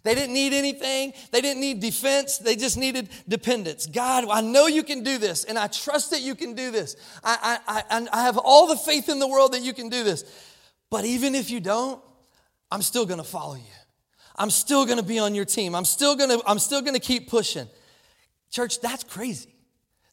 They 0.04 0.16
didn't 0.16 0.34
need 0.34 0.54
anything. 0.54 1.14
They 1.32 1.42
didn't 1.42 1.62
need 1.62 1.80
defense. 1.80 2.38
They 2.38 2.56
just 2.56 2.78
needed 2.78 3.10
dependence. 3.28 3.86
God, 3.86 4.26
I 4.30 4.42
know 4.42 4.68
you 4.68 4.84
can 4.84 5.04
do 5.04 5.18
this, 5.18 5.44
and 5.44 5.60
I 5.60 5.68
trust 5.68 6.12
that 6.12 6.22
you 6.22 6.34
can 6.34 6.54
do 6.54 6.72
this. 6.72 6.96
I, 7.24 7.60
I, 7.68 7.84
I, 7.90 8.08
I 8.12 8.24
have 8.24 8.38
all 8.38 8.68
the 8.68 8.78
faith 8.78 9.10
in 9.10 9.20
the 9.20 9.28
world 9.28 9.54
that 9.54 9.62
you 9.62 9.74
can 9.74 9.90
do 9.90 10.04
this. 10.04 10.24
But 10.90 11.06
even 11.06 11.36
if 11.36 11.52
you 11.52 11.60
don't, 11.60 12.02
I'm 12.72 12.82
still 12.82 13.06
going 13.06 13.20
to 13.20 13.24
follow 13.24 13.56
you. 13.56 13.62
I'm 14.36 14.50
still 14.50 14.86
going 14.86 14.98
to 14.98 15.04
be 15.04 15.20
on 15.20 15.36
your 15.36 15.46
team. 15.46 15.76
I'm 15.76 15.86
still 15.86 16.16
going 16.16 16.30
to 16.30 16.42
I'm 16.48 16.60
still 16.60 16.82
going 16.82 16.94
to 16.94 17.00
keep 17.00 17.30
pushing. 17.30 17.68
Church, 18.50 18.82
that's 18.82 19.04
crazy. 19.04 19.54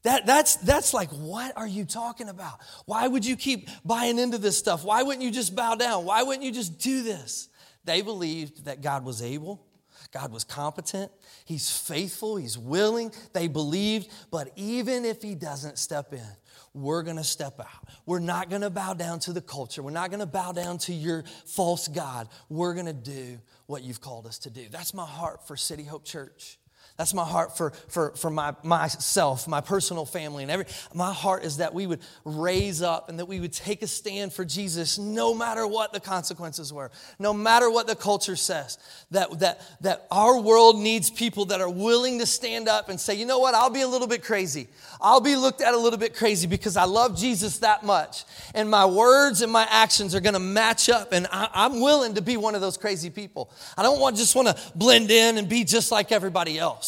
That, 0.03 0.27
that's, 0.27 0.57
that's 0.57 0.95
like, 0.95 1.11
what 1.11 1.57
are 1.57 1.67
you 1.67 1.85
talking 1.85 2.29
about? 2.29 2.61
Why 2.87 3.09
would 3.09 3.27
you 3.27 3.37
keep 3.37 3.69
buying 3.85 4.19
into 4.19 4.39
this 4.39 4.57
stuff? 4.57 4.85
Why 4.85 5.03
wouldn't 5.03 5.25
you 5.25 5.33
just 5.33 5.57
bow 5.57 5.75
down? 5.75 6.05
Why 6.05 6.23
wouldn't 6.23 6.45
you 6.45 6.53
just 6.53 6.79
do 6.79 7.03
this? 7.03 7.49
They 7.89 8.03
believed 8.03 8.67
that 8.67 8.83
God 8.83 9.03
was 9.03 9.23
able, 9.23 9.65
God 10.13 10.31
was 10.31 10.45
competent, 10.45 11.11
He's 11.47 11.71
faithful, 11.71 12.37
He's 12.37 12.59
willing. 12.59 13.11
They 13.33 13.49
believed, 13.49 14.11
but 14.31 14.53
even 14.57 15.07
if 15.07 15.23
He 15.23 15.35
doesn't 15.35 15.79
step 15.79 16.13
in, 16.13 16.37
we're 16.75 17.03
gonna 17.03 17.25
step 17.25 17.59
out. 17.59 17.89
We're 18.05 18.19
not 18.19 18.51
gonna 18.51 18.69
bow 18.69 18.93
down 18.93 19.21
to 19.21 19.33
the 19.33 19.41
culture. 19.41 19.83
We're 19.83 19.91
not 19.91 20.11
gonna 20.11 20.27
bow 20.27 20.53
down 20.53 20.77
to 20.81 20.93
your 20.93 21.25
false 21.47 21.89
God. 21.89 22.29
We're 22.51 22.75
gonna 22.75 22.93
do 22.93 23.39
what 23.65 23.83
you've 23.83 24.03
called 24.03 24.27
us 24.27 24.39
to 24.41 24.51
do. 24.51 24.69
That's 24.71 24.93
my 24.93 25.07
heart 25.07 25.49
for 25.49 25.57
City 25.57 25.85
Hope 25.85 26.05
Church. 26.05 26.58
That's 26.99 27.15
my 27.15 27.25
heart 27.25 27.57
for, 27.57 27.71
for, 27.87 28.11
for 28.17 28.29
my, 28.29 28.57
myself, 28.65 29.47
my 29.47 29.61
personal 29.61 30.05
family, 30.05 30.43
and 30.43 30.51
every. 30.51 30.67
My 30.93 31.13
heart 31.13 31.45
is 31.45 31.59
that 31.59 31.73
we 31.73 31.87
would 31.87 32.01
raise 32.25 32.83
up 32.83 33.09
and 33.09 33.21
that 33.21 33.27
we 33.27 33.39
would 33.39 33.53
take 33.53 33.83
a 33.83 33.87
stand 33.87 34.33
for 34.33 34.45
Jesus 34.45 34.99
no 34.99 35.33
matter 35.33 35.65
what 35.65 35.93
the 35.93 36.01
consequences 36.01 36.73
were, 36.73 36.91
no 37.21 37.33
matter 37.33 37.71
what 37.71 37.87
the 37.87 37.95
culture 37.95 38.35
says. 38.35 38.79
That, 39.13 39.39
that, 39.39 39.61
that 39.81 40.09
our 40.11 40.41
world 40.41 40.81
needs 40.81 41.09
people 41.09 41.45
that 41.47 41.61
are 41.61 41.71
willing 41.71 42.19
to 42.19 42.27
stand 42.27 42.69
up 42.69 42.89
and 42.89 42.99
say, 42.99 43.15
you 43.15 43.27
know 43.27 43.39
what, 43.39 43.55
I'll 43.55 43.71
be 43.71 43.83
a 43.83 43.89
little 43.89 44.09
bit 44.09 44.25
crazy. 44.25 44.67
I'll 45.01 45.21
be 45.21 45.37
looked 45.37 45.61
at 45.61 45.75
a 45.75 45.79
little 45.79 46.01
bit 46.01 46.17
crazy 46.17 46.49
because 46.49 46.77
I 46.77 46.85
love 46.85 47.17
Jesus 47.17 47.59
that 47.59 47.85
much. 47.85 48.25
And 48.57 48.69
my 48.69 48.87
words 48.87 49.41
and 49.41 49.53
my 49.53 49.69
actions 49.71 50.17
are 50.17 50.21
going 50.21 50.35
to 50.35 50.41
match 50.41 50.89
up. 50.89 51.13
And 51.13 51.29
I, 51.31 51.49
I'm 51.55 51.81
willing 51.81 52.15
to 52.15 52.23
be 52.23 52.37
one 52.37 52.57
of 52.57 52.61
those 52.61 52.77
crazy 52.77 53.09
people. 53.09 53.53
I 53.77 53.85
don't 53.85 54.01
want, 54.01 54.17
just 54.17 54.35
want 54.35 54.49
to 54.49 54.57
blend 54.75 55.13
in 55.13 55.39
and 55.39 55.49
be 55.49 55.63
just 55.63 55.93
like 55.93 56.11
everybody 56.11 56.59
else 56.59 56.88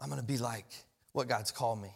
I'm 0.00 0.08
going 0.08 0.20
to 0.20 0.26
be 0.26 0.38
like 0.38 0.66
what 1.12 1.28
God's 1.28 1.50
called 1.50 1.82
me. 1.82 1.90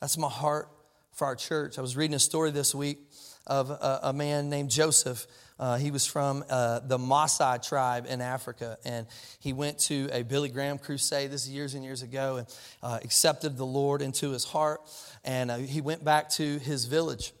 That's 0.00 0.18
my 0.18 0.28
heart 0.28 0.68
for 1.12 1.26
our 1.26 1.34
church. 1.34 1.78
I 1.78 1.80
was 1.80 1.96
reading 1.96 2.14
a 2.14 2.20
story 2.20 2.50
this 2.50 2.74
week 2.74 2.98
of 3.46 3.70
a, 3.70 4.00
a 4.04 4.12
man 4.12 4.50
named 4.50 4.68
Joseph. 4.70 5.26
Uh, 5.58 5.78
he 5.78 5.90
was 5.90 6.06
from 6.06 6.44
uh, 6.50 6.80
the 6.80 6.98
Maasai 6.98 7.66
tribe 7.66 8.06
in 8.06 8.20
Africa, 8.20 8.76
and 8.84 9.06
he 9.38 9.54
went 9.54 9.78
to 9.78 10.10
a 10.12 10.22
Billy 10.22 10.50
Graham 10.50 10.78
crusade. 10.78 11.30
This 11.30 11.44
is 11.44 11.50
years 11.50 11.74
and 11.74 11.82
years 11.82 12.02
ago, 12.02 12.36
and 12.36 12.46
uh, 12.82 12.98
accepted 13.02 13.56
the 13.56 13.66
Lord 13.66 14.02
into 14.02 14.30
his 14.30 14.44
heart. 14.44 14.82
And 15.24 15.50
uh, 15.50 15.58
he 15.58 15.80
went 15.80 16.04
back 16.04 16.28
to 16.30 16.58
his 16.58 16.84
village 16.84 17.32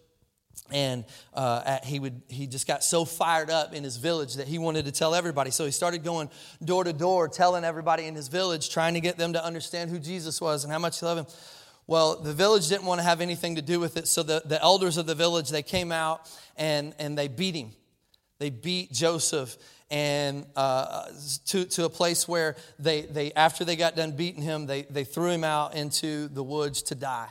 and 0.72 1.04
uh, 1.34 1.78
he 1.84 1.98
would 1.98 2.22
he 2.28 2.46
just 2.46 2.66
got 2.66 2.82
so 2.84 3.04
fired 3.04 3.50
up 3.50 3.74
in 3.74 3.84
his 3.84 3.96
village 3.96 4.34
that 4.34 4.48
he 4.48 4.58
wanted 4.58 4.84
to 4.86 4.92
tell 4.92 5.14
everybody. 5.14 5.50
So 5.50 5.64
he 5.64 5.70
started 5.70 6.04
going 6.04 6.30
door 6.64 6.84
to 6.84 6.92
door 6.92 7.28
telling 7.28 7.64
everybody 7.64 8.06
in 8.06 8.14
his 8.14 8.28
village 8.28 8.70
trying 8.70 8.94
to 8.94 9.00
get 9.00 9.16
them 9.16 9.32
to 9.34 9.44
understand 9.44 9.90
who 9.90 9.98
jesus 9.98 10.40
was 10.40 10.64
and 10.64 10.72
how 10.72 10.78
much 10.78 11.00
he 11.00 11.06
loved 11.06 11.20
him. 11.20 11.36
Well 11.86 12.16
the 12.16 12.32
village 12.32 12.68
didn't 12.68 12.86
want 12.86 13.00
to 13.00 13.04
have 13.04 13.20
anything 13.20 13.56
to 13.56 13.62
do 13.62 13.80
with 13.80 13.96
it. 13.96 14.08
So 14.08 14.22
the, 14.22 14.42
the 14.44 14.60
elders 14.62 14.96
of 14.96 15.06
the 15.06 15.14
village 15.14 15.50
they 15.50 15.62
came 15.62 15.92
out 15.92 16.30
and 16.56 16.94
and 16.98 17.16
they 17.16 17.28
beat 17.28 17.54
him. 17.54 17.72
They 18.38 18.50
beat 18.50 18.92
joseph 18.92 19.56
and 19.90 20.46
uh, 20.54 21.06
to, 21.46 21.64
to 21.64 21.84
a 21.84 21.88
place 21.88 22.28
where 22.28 22.56
they, 22.78 23.02
they 23.02 23.32
after 23.32 23.64
they 23.64 23.76
got 23.76 23.96
done 23.96 24.12
beating 24.12 24.42
him 24.42 24.66
they, 24.66 24.82
they 24.82 25.04
threw 25.04 25.30
him 25.30 25.44
out 25.44 25.74
into 25.74 26.28
the 26.28 26.42
woods 26.42 26.82
to 26.82 26.94
die 26.94 27.28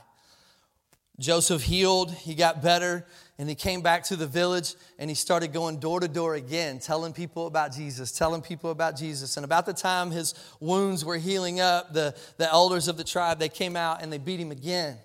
joseph 1.19 1.63
healed 1.63 2.11
he 2.11 2.33
got 2.33 2.61
better 2.61 3.05
and 3.39 3.47
he 3.47 3.55
came 3.55 3.81
back 3.81 4.03
to 4.03 4.17
the 4.17 4.27
village 4.27 4.75
and 4.99 5.09
he 5.09 5.15
started 5.15 5.53
going 5.53 5.79
door 5.79 6.01
to 6.01 6.09
door 6.09 6.35
again, 6.35 6.77
telling 6.77 7.13
people 7.13 7.47
about 7.47 7.73
Jesus, 7.73 8.11
telling 8.11 8.41
people 8.41 8.69
about 8.69 8.97
Jesus. 8.97 9.37
And 9.37 9.45
about 9.45 9.65
the 9.65 9.71
time 9.71 10.11
his 10.11 10.35
wounds 10.59 11.05
were 11.05 11.17
healing 11.17 11.61
up, 11.61 11.93
the, 11.93 12.13
the 12.35 12.51
elders 12.51 12.89
of 12.89 12.97
the 12.97 13.03
tribe, 13.05 13.39
they 13.39 13.47
came 13.47 13.77
out 13.77 14.03
and 14.03 14.11
they 14.11 14.17
beat 14.17 14.41
him 14.41 14.51
again, 14.51 14.97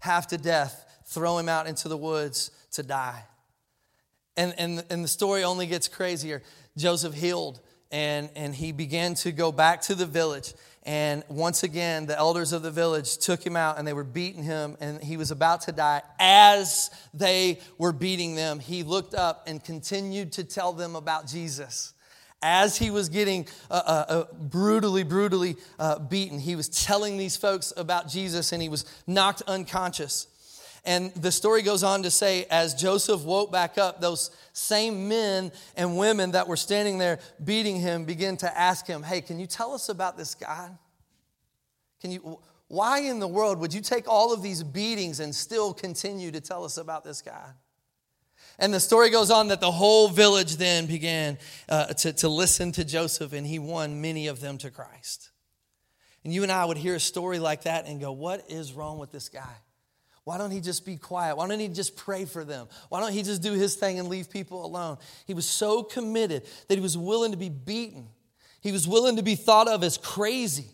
half 0.00 0.28
to 0.28 0.38
death, 0.38 1.02
throw 1.04 1.36
him 1.36 1.50
out 1.50 1.66
into 1.66 1.86
the 1.86 1.96
woods 1.98 2.50
to 2.72 2.82
die. 2.82 3.24
And, 4.38 4.54
and, 4.56 4.82
and 4.88 5.04
the 5.04 5.08
story 5.08 5.44
only 5.44 5.66
gets 5.66 5.86
crazier. 5.86 6.42
Joseph 6.78 7.12
healed 7.12 7.60
and, 7.90 8.30
and 8.34 8.54
he 8.54 8.72
began 8.72 9.12
to 9.16 9.32
go 9.32 9.52
back 9.52 9.82
to 9.82 9.94
the 9.94 10.06
village 10.06 10.54
and 10.84 11.22
once 11.28 11.62
again, 11.62 12.06
the 12.06 12.18
elders 12.18 12.52
of 12.52 12.62
the 12.62 12.70
village 12.70 13.18
took 13.18 13.44
him 13.44 13.56
out 13.56 13.78
and 13.78 13.86
they 13.86 13.92
were 13.92 14.02
beating 14.02 14.42
him, 14.42 14.76
and 14.80 15.02
he 15.02 15.16
was 15.16 15.30
about 15.30 15.62
to 15.62 15.72
die. 15.72 16.02
As 16.18 16.90
they 17.14 17.60
were 17.78 17.92
beating 17.92 18.34
them, 18.34 18.58
he 18.58 18.82
looked 18.82 19.14
up 19.14 19.44
and 19.46 19.62
continued 19.62 20.32
to 20.32 20.44
tell 20.44 20.72
them 20.72 20.96
about 20.96 21.28
Jesus. 21.28 21.94
As 22.44 22.76
he 22.76 22.90
was 22.90 23.08
getting 23.08 23.46
uh, 23.70 23.82
uh, 23.86 24.04
uh 24.08 24.24
brutally, 24.34 25.04
brutally 25.04 25.54
uh, 25.78 26.00
beaten, 26.00 26.40
he 26.40 26.56
was 26.56 26.68
telling 26.68 27.16
these 27.16 27.36
folks 27.36 27.72
about 27.76 28.08
Jesus 28.08 28.50
and 28.50 28.60
he 28.60 28.68
was 28.68 28.84
knocked 29.06 29.42
unconscious. 29.42 30.26
And 30.84 31.14
the 31.14 31.30
story 31.30 31.62
goes 31.62 31.84
on 31.84 32.02
to 32.02 32.10
say, 32.10 32.44
as 32.50 32.74
Joseph 32.74 33.22
woke 33.22 33.52
back 33.52 33.78
up, 33.78 34.00
those 34.00 34.30
same 34.52 35.08
men 35.08 35.52
and 35.76 35.96
women 35.96 36.32
that 36.32 36.48
were 36.48 36.56
standing 36.56 36.98
there 36.98 37.20
beating 37.42 37.76
him 37.76 38.04
began 38.04 38.36
to 38.38 38.58
ask 38.58 38.86
him, 38.86 39.02
Hey, 39.02 39.20
can 39.20 39.38
you 39.38 39.46
tell 39.46 39.72
us 39.72 39.88
about 39.88 40.16
this 40.16 40.34
guy? 40.34 40.70
Can 42.00 42.10
you, 42.10 42.40
why 42.66 43.00
in 43.00 43.20
the 43.20 43.28
world 43.28 43.60
would 43.60 43.72
you 43.72 43.80
take 43.80 44.08
all 44.08 44.32
of 44.32 44.42
these 44.42 44.64
beatings 44.64 45.20
and 45.20 45.32
still 45.32 45.72
continue 45.72 46.32
to 46.32 46.40
tell 46.40 46.64
us 46.64 46.76
about 46.78 47.04
this 47.04 47.22
guy? 47.22 47.50
And 48.58 48.74
the 48.74 48.80
story 48.80 49.10
goes 49.10 49.30
on 49.30 49.48
that 49.48 49.60
the 49.60 49.70
whole 49.70 50.08
village 50.08 50.56
then 50.56 50.86
began 50.86 51.38
uh, 51.68 51.86
to, 51.94 52.12
to 52.14 52.28
listen 52.28 52.72
to 52.72 52.84
Joseph, 52.84 53.32
and 53.32 53.46
he 53.46 53.58
won 53.58 54.00
many 54.00 54.26
of 54.26 54.40
them 54.40 54.58
to 54.58 54.70
Christ. 54.70 55.30
And 56.24 56.34
you 56.34 56.42
and 56.42 56.52
I 56.52 56.64
would 56.64 56.76
hear 56.76 56.96
a 56.96 57.00
story 57.00 57.38
like 57.38 57.62
that 57.62 57.86
and 57.86 58.00
go, 58.00 58.12
What 58.12 58.50
is 58.50 58.72
wrong 58.72 58.98
with 58.98 59.12
this 59.12 59.28
guy? 59.28 59.54
Why 60.24 60.38
don't 60.38 60.52
he 60.52 60.60
just 60.60 60.86
be 60.86 60.96
quiet? 60.96 61.36
Why 61.36 61.48
don't 61.48 61.58
he 61.58 61.68
just 61.68 61.96
pray 61.96 62.24
for 62.24 62.44
them? 62.44 62.68
Why 62.88 63.00
don't 63.00 63.12
he 63.12 63.22
just 63.22 63.42
do 63.42 63.52
his 63.52 63.74
thing 63.74 63.98
and 63.98 64.08
leave 64.08 64.30
people 64.30 64.64
alone? 64.64 64.98
He 65.26 65.34
was 65.34 65.46
so 65.46 65.82
committed 65.82 66.44
that 66.68 66.74
he 66.76 66.80
was 66.80 66.96
willing 66.96 67.32
to 67.32 67.36
be 67.36 67.48
beaten. 67.48 68.08
He 68.60 68.70
was 68.70 68.86
willing 68.86 69.16
to 69.16 69.22
be 69.22 69.34
thought 69.34 69.66
of 69.66 69.82
as 69.82 69.98
crazy. 69.98 70.66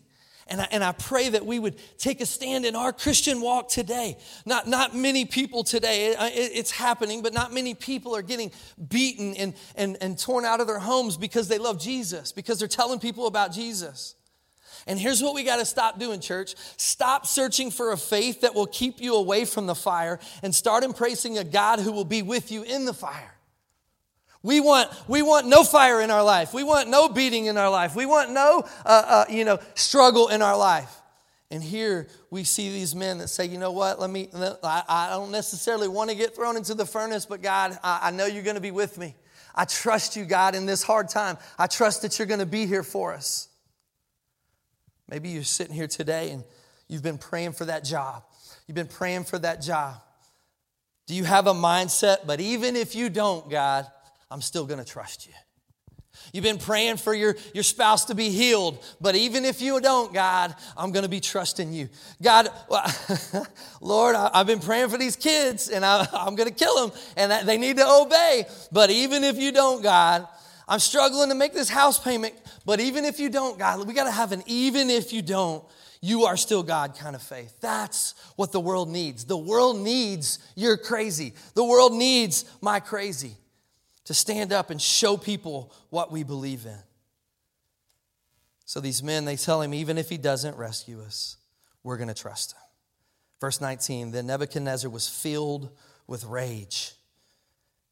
And 0.45 0.61
I, 0.61 0.67
and 0.71 0.83
I 0.83 0.91
pray 0.91 1.29
that 1.29 1.45
we 1.45 1.59
would 1.59 1.75
take 1.97 2.21
a 2.21 2.25
stand 2.25 2.65
in 2.65 2.75
our 2.75 2.91
Christian 2.91 3.41
walk 3.41 3.69
today. 3.69 4.17
Not, 4.45 4.67
not 4.67 4.95
many 4.95 5.25
people 5.25 5.63
today, 5.63 6.07
it, 6.07 6.17
it's 6.19 6.71
happening, 6.71 7.21
but 7.21 7.33
not 7.33 7.53
many 7.53 7.73
people 7.73 8.15
are 8.15 8.21
getting 8.21 8.51
beaten 8.87 9.35
and, 9.35 9.53
and, 9.75 9.97
and 10.01 10.17
torn 10.17 10.45
out 10.45 10.59
of 10.59 10.67
their 10.67 10.79
homes 10.79 11.17
because 11.17 11.47
they 11.47 11.59
love 11.59 11.79
Jesus, 11.79 12.31
because 12.31 12.59
they're 12.59 12.67
telling 12.67 12.99
people 12.99 13.27
about 13.27 13.51
Jesus. 13.51 14.15
And 14.87 14.99
here's 14.99 15.21
what 15.21 15.33
we 15.33 15.43
got 15.43 15.57
to 15.57 15.65
stop 15.65 15.99
doing, 15.99 16.19
church. 16.19 16.55
Stop 16.77 17.25
searching 17.25 17.71
for 17.71 17.91
a 17.91 17.97
faith 17.97 18.41
that 18.41 18.55
will 18.55 18.67
keep 18.67 19.01
you 19.01 19.15
away 19.15 19.45
from 19.45 19.67
the 19.67 19.75
fire 19.75 20.19
and 20.43 20.53
start 20.53 20.83
embracing 20.83 21.37
a 21.37 21.43
God 21.43 21.79
who 21.79 21.91
will 21.91 22.05
be 22.05 22.21
with 22.21 22.51
you 22.51 22.63
in 22.63 22.85
the 22.85 22.93
fire. 22.93 23.35
We 24.41 24.61
want, 24.61 24.89
we 25.07 25.21
want 25.21 25.47
no 25.47 25.63
fire 25.63 26.01
in 26.01 26.11
our 26.11 26.23
life. 26.23 26.53
We 26.53 26.63
want 26.63 26.89
no 26.89 27.09
beating 27.09 27.47
in 27.47 27.57
our 27.57 27.69
life. 27.69 27.95
We 27.95 28.05
want 28.05 28.31
no, 28.31 28.63
uh, 28.85 29.03
uh, 29.05 29.25
you 29.29 29.43
know, 29.43 29.59
struggle 29.75 30.29
in 30.29 30.41
our 30.41 30.57
life. 30.57 30.95
And 31.51 31.63
here 31.63 32.07
we 32.29 32.43
see 32.43 32.71
these 32.71 32.95
men 32.95 33.17
that 33.17 33.27
say, 33.27 33.45
you 33.45 33.57
know 33.57 33.71
what, 33.71 33.99
let 33.99 34.09
me, 34.09 34.29
I, 34.63 35.07
don't 35.09 35.31
necessarily 35.31 35.87
want 35.87 36.11
to 36.11 36.15
get 36.15 36.35
thrown 36.35 36.55
into 36.55 36.75
the 36.75 36.85
furnace, 36.85 37.25
but 37.25 37.41
God, 37.41 37.77
I 37.83 38.11
know 38.11 38.27
you're 38.27 38.43
going 38.43 38.55
to 38.55 38.61
be 38.61 38.71
with 38.71 38.97
me. 38.97 39.15
I 39.55 39.65
trust 39.65 40.15
you, 40.15 40.25
God, 40.25 40.53
in 40.53 40.67
this 40.67 40.83
hard 40.83 41.09
time. 41.09 41.37
I 41.57 41.65
trust 41.65 42.03
that 42.03 42.19
you're 42.19 42.27
going 42.27 42.39
to 42.39 42.45
be 42.45 42.67
here 42.67 42.83
for 42.83 43.13
us. 43.13 43.47
Maybe 45.09 45.29
you're 45.29 45.43
sitting 45.43 45.73
here 45.73 45.87
today 45.87 46.31
and 46.31 46.43
you've 46.87 47.03
been 47.03 47.17
praying 47.17 47.53
for 47.53 47.65
that 47.65 47.83
job. 47.83 48.23
You've 48.67 48.75
been 48.75 48.87
praying 48.87 49.23
for 49.23 49.39
that 49.39 49.61
job. 49.61 49.95
Do 51.07 51.15
you 51.15 51.23
have 51.23 51.47
a 51.47 51.53
mindset? 51.53 52.27
But 52.27 52.39
even 52.39 52.75
if 52.75 52.93
you 52.93 53.09
don't, 53.09 53.49
God, 53.49 53.87
I'm 54.29 54.41
still 54.41 54.65
going 54.65 54.79
to 54.79 54.85
trust 54.85 55.25
you. 55.25 55.33
You've 56.33 56.43
been 56.43 56.59
praying 56.59 56.97
for 56.97 57.13
your, 57.13 57.35
your 57.53 57.63
spouse 57.63 58.05
to 58.05 58.15
be 58.15 58.29
healed, 58.29 58.83
but 58.99 59.15
even 59.15 59.45
if 59.45 59.61
you 59.61 59.79
don't, 59.79 60.13
God, 60.13 60.53
I'm 60.77 60.91
going 60.91 61.03
to 61.03 61.09
be 61.09 61.19
trusting 61.19 61.73
you. 61.73 61.89
God, 62.21 62.49
Lord, 63.81 64.15
I, 64.15 64.37
have 64.37 64.47
been 64.47 64.59
praying 64.59 64.89
for 64.89 64.97
these 64.97 65.15
kids 65.15 65.69
and 65.69 65.85
I, 65.85 66.07
I'm 66.13 66.35
going 66.35 66.49
to 66.49 66.53
kill 66.53 66.87
them 66.87 66.99
and 67.15 67.47
they 67.47 67.57
need 67.57 67.77
to 67.77 67.87
obey. 67.87 68.45
But 68.71 68.89
even 68.91 69.23
if 69.23 69.37
you 69.37 69.51
don't, 69.51 69.81
God, 69.81 70.27
I'm 70.69 70.79
struggling 70.79 71.29
to 71.29 71.35
make 71.35 71.53
this 71.53 71.67
house 71.67 71.97
payment, 71.99 72.35
but 72.63 72.79
even 72.79 73.03
if 73.03 73.19
you 73.19 73.29
don't, 73.29 73.57
God, 73.57 73.87
we 73.87 73.93
got 73.95 74.03
to 74.03 74.11
have 74.11 74.31
an 74.31 74.43
even 74.45 74.91
if 74.91 75.11
you 75.11 75.23
don't, 75.23 75.63
you 75.99 76.25
are 76.25 76.37
still 76.37 76.61
God 76.61 76.95
kind 76.95 77.15
of 77.15 77.23
faith. 77.23 77.59
That's 77.59 78.13
what 78.35 78.51
the 78.51 78.59
world 78.59 78.87
needs. 78.87 79.25
The 79.25 79.35
world 79.35 79.79
needs 79.79 80.37
you're 80.55 80.77
crazy. 80.77 81.33
The 81.55 81.63
world 81.63 81.93
needs 81.93 82.45
my 82.61 82.79
crazy 82.79 83.35
to 84.05 84.13
stand 84.13 84.53
up 84.53 84.69
and 84.69 84.79
show 84.79 85.17
people 85.17 85.73
what 85.89 86.11
we 86.11 86.23
believe 86.23 86.67
in. 86.67 86.77
So 88.65 88.79
these 88.79 89.01
men, 89.01 89.25
they 89.25 89.35
tell 89.35 89.63
him, 89.63 89.73
even 89.73 89.97
if 89.97 90.07
he 90.07 90.17
doesn't 90.17 90.55
rescue 90.55 91.01
us, 91.01 91.37
we're 91.81 91.97
going 91.97 92.09
to 92.09 92.13
trust 92.13 92.51
him. 92.51 92.61
Verse 93.41 93.59
19 93.59 94.11
Then 94.11 94.27
Nebuchadnezzar 94.27 94.91
was 94.91 95.07
filled 95.07 95.71
with 96.05 96.23
rage. 96.25 96.93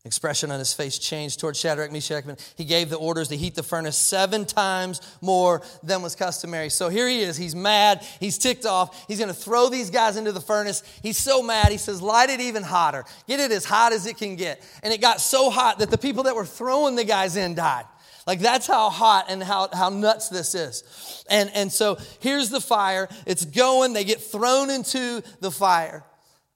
Expression 0.08 0.50
on 0.52 0.60
his 0.60 0.74
face 0.74 0.98
changed 0.98 1.40
towards 1.40 1.60
Shadrach, 1.60 1.92
Meshach, 1.92 2.26
and 2.26 2.40
he 2.56 2.66
gave 2.66 2.90
the 2.90 2.96
orders 2.96 3.28
to 3.28 3.38
heat 3.38 3.54
the 3.54 3.62
furnace 3.62 3.98
seven 3.98 4.46
times 4.46 5.02
more 5.22 5.62
than 5.84 6.02
was 6.02 6.16
customary. 6.16 6.70
So 6.70 6.90
here 6.90 7.08
he 7.08 7.20
is. 7.20 7.38
He's 7.38 7.56
mad. 7.56 8.04
He's 8.20 8.38
ticked 8.38 8.66
off. 8.66 9.08
He's 9.08 9.20
going 9.20 9.34
to 9.34 9.40
throw 9.40 9.70
these 9.70 9.90
guys 9.90 10.18
into 10.18 10.32
the 10.32 10.42
furnace. 10.42 10.82
He's 11.04 11.18
so 11.18 11.44
mad. 11.44 11.72
He 11.72 11.78
says, 11.78 12.02
Light 12.02 12.30
it 12.30 12.40
even 12.40 12.64
hotter. 12.64 13.06
Get 13.28 13.40
it 13.40 13.52
as 13.52 13.66
hot 13.66 13.94
as 13.94 14.08
it 14.08 14.18
can 14.18 14.36
get. 14.36 14.64
And 14.82 14.94
it 14.94 15.02
got 15.02 15.22
so 15.22 15.50
hot 15.50 15.80
that 15.80 15.92
the 15.92 15.98
people 15.98 16.24
that 16.24 16.36
were 16.36 16.46
throwing 16.46 16.96
the 16.96 17.04
guys 17.04 17.36
in 17.36 17.54
died. 17.54 17.86
Like 18.26 18.40
that's 18.40 18.68
how 18.68 18.90
hot 18.90 19.28
and 19.30 19.42
how, 19.42 19.70
how 19.72 19.90
nuts 19.90 20.28
this 20.30 20.54
is. 20.54 21.26
And, 21.30 21.50
and 21.54 21.72
so 21.72 21.98
here's 22.20 22.50
the 22.50 22.60
fire. 22.60 23.08
It's 23.26 23.46
going. 23.46 23.94
They 23.94 24.04
get 24.04 24.20
thrown 24.20 24.70
into 24.70 25.24
the 25.40 25.52
fire. 25.52 26.04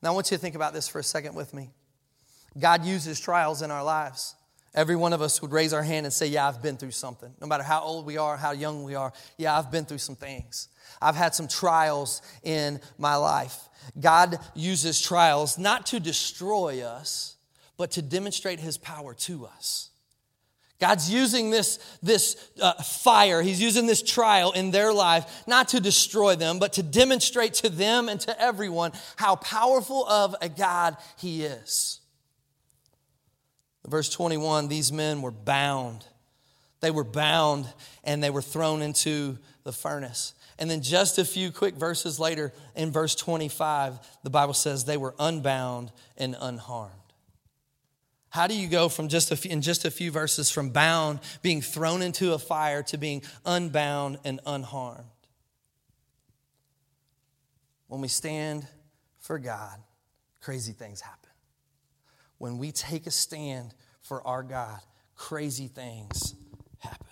Now 0.04 0.10
I 0.10 0.12
want 0.14 0.32
you 0.32 0.38
to 0.38 0.42
think 0.42 0.56
about 0.56 0.74
this 0.74 0.88
for 0.88 1.00
a 1.00 1.04
second 1.04 1.36
with 1.36 1.54
me. 1.54 1.72
God 2.60 2.86
uses 2.86 3.20
trials 3.20 3.62
in 3.62 3.72
our 3.72 3.84
lives. 3.84 4.36
Every 4.74 4.96
one 4.96 5.12
of 5.12 5.22
us 5.22 5.42
would 5.42 5.52
raise 5.52 5.74
our 5.74 5.84
hand 5.84 6.06
and 6.06 6.14
say, 6.14 6.28
Yeah, 6.28 6.48
I've 6.48 6.62
been 6.62 6.78
through 6.78 6.92
something. 6.92 7.34
No 7.42 7.48
matter 7.48 7.64
how 7.64 7.82
old 7.82 8.06
we 8.06 8.18
are, 8.18 8.38
how 8.38 8.52
young 8.52 8.84
we 8.84 8.96
are, 8.96 9.12
yeah, 9.38 9.58
I've 9.58 9.72
been 9.72 9.86
through 9.86 9.98
some 9.98 10.16
things. 10.16 10.70
I've 11.02 11.16
had 11.16 11.36
some 11.36 11.48
trials 11.48 12.22
in 12.44 12.80
my 12.98 13.16
life. 13.16 13.58
God 14.00 14.40
uses 14.56 15.02
trials 15.02 15.58
not 15.58 15.88
to 15.88 16.00
destroy 16.00 16.82
us, 16.84 17.36
but 17.78 17.92
to 17.92 18.02
demonstrate 18.02 18.60
his 18.60 18.78
power 18.78 19.14
to 19.14 19.46
us. 19.46 19.90
God's 20.82 21.12
using 21.12 21.52
this, 21.52 21.78
this 22.02 22.50
uh, 22.60 22.74
fire, 22.74 23.44
He's 23.44 23.62
using 23.62 23.86
this 23.86 24.02
trial 24.02 24.52
in 24.52 24.72
their 24.72 24.92
life, 24.92 25.44
not 25.46 25.70
to 25.70 25.80
destroy 25.80 26.36
them, 26.36 26.58
but 26.58 26.74
to 26.74 26.84
demonstrate 26.84 27.54
to 27.56 27.70
them 27.70 28.10
and 28.10 28.20
to 28.22 28.42
everyone 28.42 28.92
how 29.16 29.36
powerful 29.36 30.08
of 30.08 30.36
a 30.42 30.50
God 30.50 30.98
He 31.20 31.44
is. 31.44 32.01
Verse 33.88 34.10
21 34.10 34.68
these 34.68 34.92
men 34.92 35.22
were 35.22 35.32
bound. 35.32 36.06
They 36.82 36.92
were 36.92 37.04
bound 37.04 37.68
and 38.04 38.24
they 38.24 38.30
were 38.30 38.42
thrown 38.42 38.82
into 38.82 39.38
the 39.64 39.72
furnace. 39.72 40.34
And 40.60 40.70
then 40.70 40.82
just 40.82 41.18
a 41.18 41.26
few 41.26 41.52
quick 41.52 41.76
verses 41.76 42.20
later, 42.20 42.54
in 42.76 42.92
verse 42.92 43.16
25, 43.16 44.00
the 44.24 44.30
Bible 44.30 44.54
says 44.54 44.86
they 44.86 44.98
were 44.98 45.16
unbound 45.18 45.92
and 46.18 46.36
unharmed. 46.40 46.94
How 48.30 48.48
do 48.48 48.56
you 48.56 48.68
go 48.68 48.88
from 48.88 49.10
just 49.10 49.32
a 49.32 49.36
few, 49.36 49.52
in 49.52 49.62
just 49.62 49.84
a 49.86 49.92
few 49.92 50.10
verses 50.10 50.50
from 50.50 50.70
bound, 50.70 51.20
being 51.42 51.62
thrown 51.62 52.02
into 52.02 52.34
a 52.34 52.40
fire, 52.40 52.82
to 52.84 52.98
being 52.98 53.24
unbound 53.46 54.20
and 54.24 54.40
unharmed? 54.46 55.04
When 57.88 58.00
we 58.00 58.08
stand 58.08 58.66
for 59.20 59.38
God, 59.38 59.78
crazy 60.40 60.72
things 60.72 61.02
happen. 61.02 61.21
When 62.42 62.58
we 62.58 62.72
take 62.72 63.06
a 63.06 63.12
stand 63.12 63.76
for 64.02 64.26
our 64.26 64.42
God, 64.42 64.80
crazy 65.16 65.68
things 65.68 66.34
happen. 66.80 67.06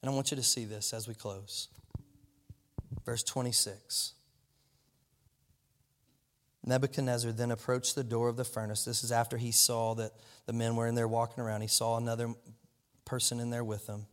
And 0.00 0.08
I 0.08 0.14
want 0.14 0.30
you 0.30 0.36
to 0.36 0.44
see 0.44 0.64
this 0.64 0.94
as 0.94 1.08
we 1.08 1.14
close. 1.14 1.66
Verse 3.04 3.24
26. 3.24 4.12
Nebuchadnezzar 6.64 7.32
then 7.32 7.50
approached 7.50 7.96
the 7.96 8.04
door 8.04 8.28
of 8.28 8.36
the 8.36 8.44
furnace. 8.44 8.84
This 8.84 9.02
is 9.02 9.10
after 9.10 9.38
he 9.38 9.50
saw 9.50 9.96
that 9.96 10.12
the 10.46 10.52
men 10.52 10.76
were 10.76 10.86
in 10.86 10.94
there 10.94 11.08
walking 11.08 11.42
around. 11.42 11.62
He 11.62 11.66
saw 11.66 11.96
another 11.96 12.32
person 13.04 13.40
in 13.40 13.50
there 13.50 13.64
with 13.64 13.88
them. 13.88 14.06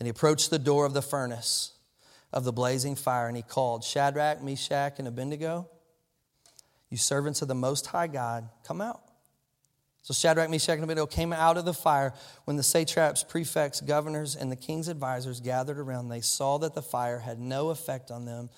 Then 0.00 0.06
he 0.06 0.10
approached 0.10 0.50
the 0.50 0.58
door 0.58 0.84
of 0.84 0.94
the 0.94 1.02
furnace 1.02 1.74
of 2.32 2.42
the 2.42 2.52
blazing 2.52 2.96
fire 2.96 3.28
and 3.28 3.36
he 3.36 3.44
called 3.44 3.84
Shadrach, 3.84 4.42
Meshach, 4.42 4.98
and 4.98 5.06
Abednego, 5.06 5.68
you 6.90 6.96
servants 6.96 7.40
of 7.40 7.46
the 7.46 7.54
Most 7.54 7.86
High 7.86 8.08
God, 8.08 8.48
come 8.66 8.80
out. 8.80 9.11
So 10.02 10.12
Shadrach, 10.12 10.50
Meshach, 10.50 10.74
and 10.74 10.84
Abednego 10.84 11.06
came 11.06 11.32
out 11.32 11.56
of 11.56 11.64
the 11.64 11.72
fire. 11.72 12.12
When 12.44 12.56
the 12.56 12.62
satraps, 12.64 13.22
prefects, 13.22 13.80
governors, 13.80 14.34
and 14.34 14.50
the 14.50 14.56
king's 14.56 14.88
advisors 14.88 15.40
gathered 15.40 15.78
around, 15.78 16.08
they 16.08 16.20
saw 16.20 16.58
that 16.58 16.74
the 16.74 16.82
fire 16.82 17.20
had 17.20 17.38
no 17.38 17.70
effect 17.70 18.10
on 18.10 18.24
them 18.24 18.50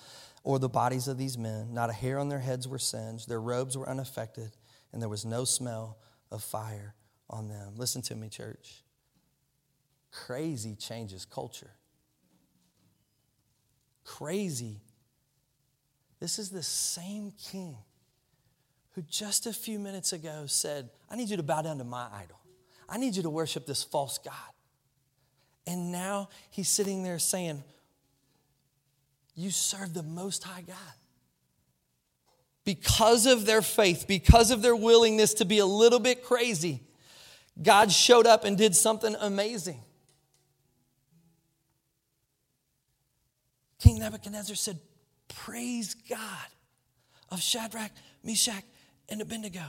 or 0.43 0.57
the 0.57 0.69
bodies 0.69 1.07
of 1.07 1.19
these 1.19 1.37
men. 1.37 1.71
Not 1.71 1.91
a 1.91 1.93
hair 1.93 2.17
on 2.17 2.29
their 2.29 2.39
heads 2.39 2.67
were 2.67 2.79
singed, 2.79 3.29
their 3.29 3.41
robes 3.41 3.77
were 3.77 3.87
unaffected, 3.87 4.51
and 4.91 5.01
there 5.01 5.09
was 5.09 5.23
no 5.23 5.43
smell 5.43 5.99
of 6.31 6.43
fire 6.43 6.95
on 7.29 7.47
them. 7.47 7.73
Listen 7.77 8.01
to 8.03 8.15
me, 8.15 8.27
church. 8.27 8.83
Crazy 10.11 10.75
changes 10.75 11.25
culture. 11.25 11.71
Crazy. 14.03 14.81
This 16.19 16.39
is 16.39 16.49
the 16.49 16.63
same 16.63 17.33
king 17.51 17.77
who 18.95 19.01
just 19.03 19.45
a 19.45 19.53
few 19.53 19.77
minutes 19.77 20.13
ago 20.13 20.45
said, 20.47 20.89
I 21.09 21.15
need 21.15 21.29
you 21.29 21.37
to 21.37 21.43
bow 21.43 21.61
down 21.61 21.77
to 21.77 21.83
my 21.83 22.07
idol. 22.13 22.39
I 22.87 22.97
need 22.97 23.15
you 23.15 23.23
to 23.23 23.29
worship 23.29 23.65
this 23.65 23.83
false 23.83 24.17
God. 24.17 24.33
And 25.67 25.91
now 25.91 26.29
he's 26.49 26.69
sitting 26.69 27.03
there 27.03 27.19
saying, 27.19 27.63
you 29.35 29.51
serve 29.51 29.93
the 29.93 30.03
Most 30.03 30.43
High 30.43 30.61
God. 30.61 30.77
Because 32.63 33.25
of 33.25 33.45
their 33.45 33.61
faith, 33.61 34.05
because 34.07 34.49
of 34.49 34.61
their 34.61 34.75
willingness 34.75 35.35
to 35.35 35.45
be 35.45 35.59
a 35.59 35.65
little 35.65 35.99
bit 35.99 36.23
crazy, 36.23 36.81
God 37.61 37.91
showed 37.91 38.25
up 38.25 38.43
and 38.43 38.57
did 38.57 38.75
something 38.75 39.15
amazing. 39.19 39.81
King 43.79 43.99
Nebuchadnezzar 43.99 44.55
said, 44.55 44.79
Praise 45.27 45.95
God 46.09 46.47
of 47.29 47.41
Shadrach, 47.41 47.91
Meshach, 48.23 48.63
and 49.09 49.21
Abednego. 49.21 49.63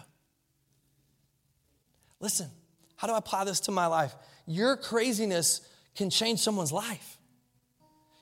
Listen, 2.21 2.51
how 2.97 3.07
do 3.07 3.13
I 3.13 3.19
apply 3.19 3.45
this 3.45 3.61
to 3.61 3.71
my 3.71 3.87
life? 3.87 4.15
Your 4.47 4.77
craziness 4.77 5.61
can 5.95 6.11
change 6.11 6.41
someone's 6.41 6.73
life. 6.73 7.19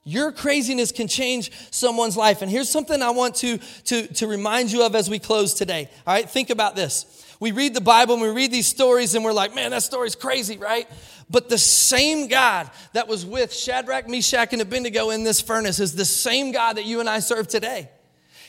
Your 0.06 0.32
craziness 0.32 0.92
can 0.92 1.08
change 1.08 1.50
someone's 1.70 2.16
life. 2.16 2.42
And 2.42 2.50
here's 2.50 2.68
something 2.68 3.00
I 3.00 3.10
want 3.10 3.36
to, 3.36 3.58
to, 3.84 4.06
to 4.14 4.26
remind 4.26 4.70
you 4.70 4.84
of 4.84 4.94
as 4.94 5.08
we 5.08 5.18
close 5.18 5.54
today. 5.54 5.88
All 6.06 6.14
right, 6.14 6.28
think 6.28 6.50
about 6.50 6.76
this. 6.76 7.24
We 7.40 7.52
read 7.52 7.74
the 7.74 7.80
Bible 7.80 8.14
and 8.14 8.22
we 8.22 8.28
read 8.28 8.52
these 8.52 8.66
stories 8.66 9.14
and 9.14 9.24
we're 9.24 9.32
like, 9.32 9.54
man, 9.54 9.70
that 9.70 9.82
story's 9.82 10.14
crazy, 10.14 10.58
right? 10.58 10.88
But 11.30 11.48
the 11.48 11.58
same 11.58 12.28
God 12.28 12.70
that 12.92 13.08
was 13.08 13.24
with 13.24 13.52
Shadrach, 13.52 14.08
Meshach, 14.08 14.52
and 14.52 14.60
Abednego 14.60 15.10
in 15.10 15.24
this 15.24 15.40
furnace 15.40 15.80
is 15.80 15.94
the 15.94 16.04
same 16.04 16.52
God 16.52 16.76
that 16.76 16.84
you 16.84 17.00
and 17.00 17.08
I 17.08 17.20
serve 17.20 17.48
today. 17.48 17.88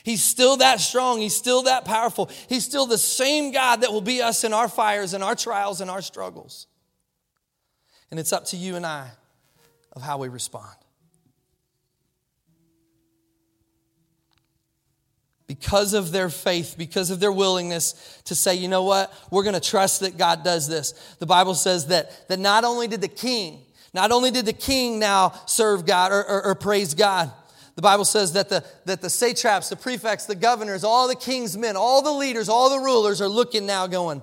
He's 0.06 0.22
still 0.22 0.58
that 0.58 0.78
strong. 0.78 1.20
He's 1.20 1.34
still 1.34 1.64
that 1.64 1.84
powerful. 1.84 2.30
He's 2.48 2.64
still 2.64 2.86
the 2.86 2.96
same 2.96 3.50
God 3.50 3.80
that 3.80 3.90
will 3.90 4.00
be 4.00 4.22
us 4.22 4.44
in 4.44 4.52
our 4.52 4.68
fires 4.68 5.14
and 5.14 5.24
our 5.24 5.34
trials 5.34 5.80
and 5.80 5.90
our 5.90 6.00
struggles. 6.00 6.68
And 8.12 8.20
it's 8.20 8.32
up 8.32 8.44
to 8.46 8.56
you 8.56 8.76
and 8.76 8.86
I 8.86 9.10
of 9.92 10.02
how 10.02 10.18
we 10.18 10.28
respond. 10.28 10.76
because 15.48 15.92
of 15.92 16.12
their 16.12 16.28
faith, 16.28 16.76
because 16.78 17.10
of 17.10 17.18
their 17.18 17.32
willingness 17.32 18.20
to 18.26 18.34
say, 18.34 18.54
you 18.54 18.68
know 18.68 18.84
what, 18.84 19.12
we're 19.32 19.42
going 19.42 19.54
to 19.54 19.60
trust 19.60 20.00
that 20.00 20.16
God 20.16 20.44
does 20.44 20.68
this. 20.68 20.92
The 21.18 21.26
Bible 21.26 21.54
says 21.54 21.86
that, 21.86 22.28
that 22.28 22.38
not 22.38 22.62
only 22.64 22.88
did 22.88 23.00
the 23.00 23.08
king, 23.08 23.60
not 23.92 24.12
only 24.12 24.30
did 24.30 24.46
the 24.46 24.52
king 24.52 24.98
now 24.98 25.30
serve 25.46 25.86
God 25.86 26.12
or, 26.12 26.24
or, 26.24 26.46
or 26.46 26.54
praise 26.54 26.94
God, 26.94 27.32
the 27.76 27.82
Bible 27.82 28.06
says 28.06 28.32
that 28.32 28.48
the, 28.48 28.64
that 28.86 29.02
the 29.02 29.10
satraps, 29.10 29.68
the 29.68 29.76
prefects, 29.76 30.24
the 30.24 30.34
governors, 30.34 30.82
all 30.82 31.08
the 31.08 31.14
king's 31.14 31.56
men, 31.58 31.76
all 31.76 32.02
the 32.02 32.10
leaders, 32.10 32.48
all 32.48 32.70
the 32.70 32.82
rulers 32.82 33.20
are 33.20 33.28
looking 33.28 33.66
now 33.66 33.86
going, 33.86 34.22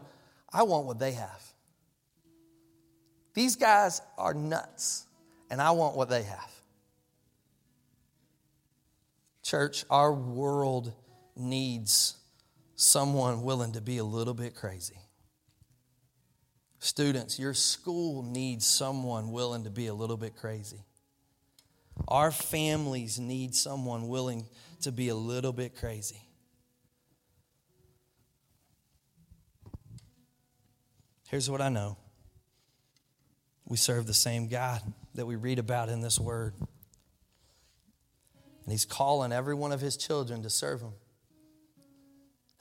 I 0.51 0.63
want 0.63 0.87
what 0.87 0.99
they 0.99 1.13
have. 1.13 1.41
These 3.35 3.55
guys 3.55 4.01
are 4.17 4.33
nuts, 4.33 5.05
and 5.51 5.61
I 5.61 5.71
want 5.71 5.95
what 5.95 6.09
they 6.09 6.23
have. 6.23 6.51
Church, 9.43 9.85
our 9.89 10.11
world 10.11 10.91
needs 11.35 12.15
someone 12.75 13.43
willing 13.43 13.73
to 13.73 13.81
be 13.81 13.99
a 13.99 14.03
little 14.03 14.33
bit 14.33 14.55
crazy. 14.55 14.97
Students, 16.79 17.39
your 17.39 17.53
school 17.53 18.23
needs 18.23 18.65
someone 18.65 19.31
willing 19.31 19.63
to 19.63 19.69
be 19.69 19.87
a 19.87 19.93
little 19.93 20.17
bit 20.17 20.35
crazy. 20.35 20.83
Our 22.07 22.31
families 22.31 23.19
need 23.19 23.55
someone 23.55 24.07
willing 24.07 24.47
to 24.81 24.91
be 24.91 25.09
a 25.09 25.15
little 25.15 25.53
bit 25.53 25.75
crazy. 25.75 26.21
Here's 31.29 31.49
what 31.49 31.61
I 31.61 31.69
know 31.69 31.97
we 33.65 33.77
serve 33.77 34.05
the 34.05 34.13
same 34.13 34.49
God 34.49 34.81
that 35.15 35.25
we 35.25 35.35
read 35.35 35.57
about 35.57 35.89
in 35.89 36.01
this 36.01 36.19
word. 36.19 36.53
And 36.59 38.71
He's 38.71 38.85
calling 38.85 39.31
every 39.31 39.55
one 39.55 39.71
of 39.71 39.81
His 39.81 39.97
children 39.97 40.43
to 40.43 40.49
serve 40.49 40.81
Him. 40.81 40.93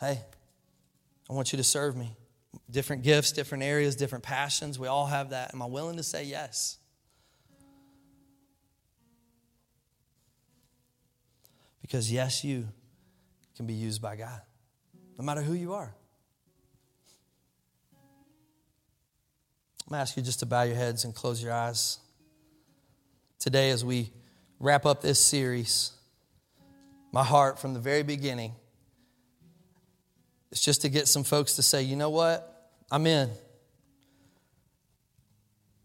Hey, 0.01 0.21
I 1.29 1.33
want 1.33 1.53
you 1.53 1.57
to 1.59 1.65
serve 1.65 1.97
me. 1.97 2.17
Different 2.71 3.03
gifts, 3.03 3.33
different 3.33 3.65
areas, 3.65 3.97
different 3.97 4.25
passions. 4.25 4.79
We 4.79 4.89
all 4.89 5.07
have 5.07 5.31
that. 5.31 5.55
Am 5.55 5.63
I 5.63 5.67
willing 5.67 5.97
to 5.97 6.03
say 6.03 6.25
yes? 6.25 6.79
Because, 11.93 12.11
yes, 12.11 12.43
you 12.43 12.67
can 13.55 13.67
be 13.67 13.75
used 13.75 14.01
by 14.01 14.17
God, 14.17 14.41
no 15.19 15.25
matter 15.27 15.43
who 15.43 15.53
you 15.53 15.75
are. 15.75 15.95
I'm 19.83 19.91
going 19.91 19.99
to 19.99 20.01
ask 20.01 20.17
you 20.17 20.23
just 20.23 20.39
to 20.39 20.47
bow 20.47 20.63
your 20.63 20.75
heads 20.75 21.05
and 21.05 21.15
close 21.15 21.43
your 21.43 21.53
eyes. 21.53 21.99
Today, 23.39 23.69
as 23.69 23.85
we 23.85 24.11
wrap 24.59 24.87
up 24.87 25.03
this 25.03 25.21
series, 25.21 25.93
my 27.13 27.23
heart 27.23 27.59
from 27.59 27.75
the 27.75 27.81
very 27.81 28.03
beginning 28.03 28.55
is 30.51 30.63
just 30.63 30.81
to 30.81 30.89
get 30.89 31.09
some 31.09 31.25
folks 31.25 31.57
to 31.57 31.63
say, 31.63 31.83
you 31.83 31.97
know 31.97 32.09
what? 32.09 32.71
I'm 32.91 33.07
in. 33.07 33.29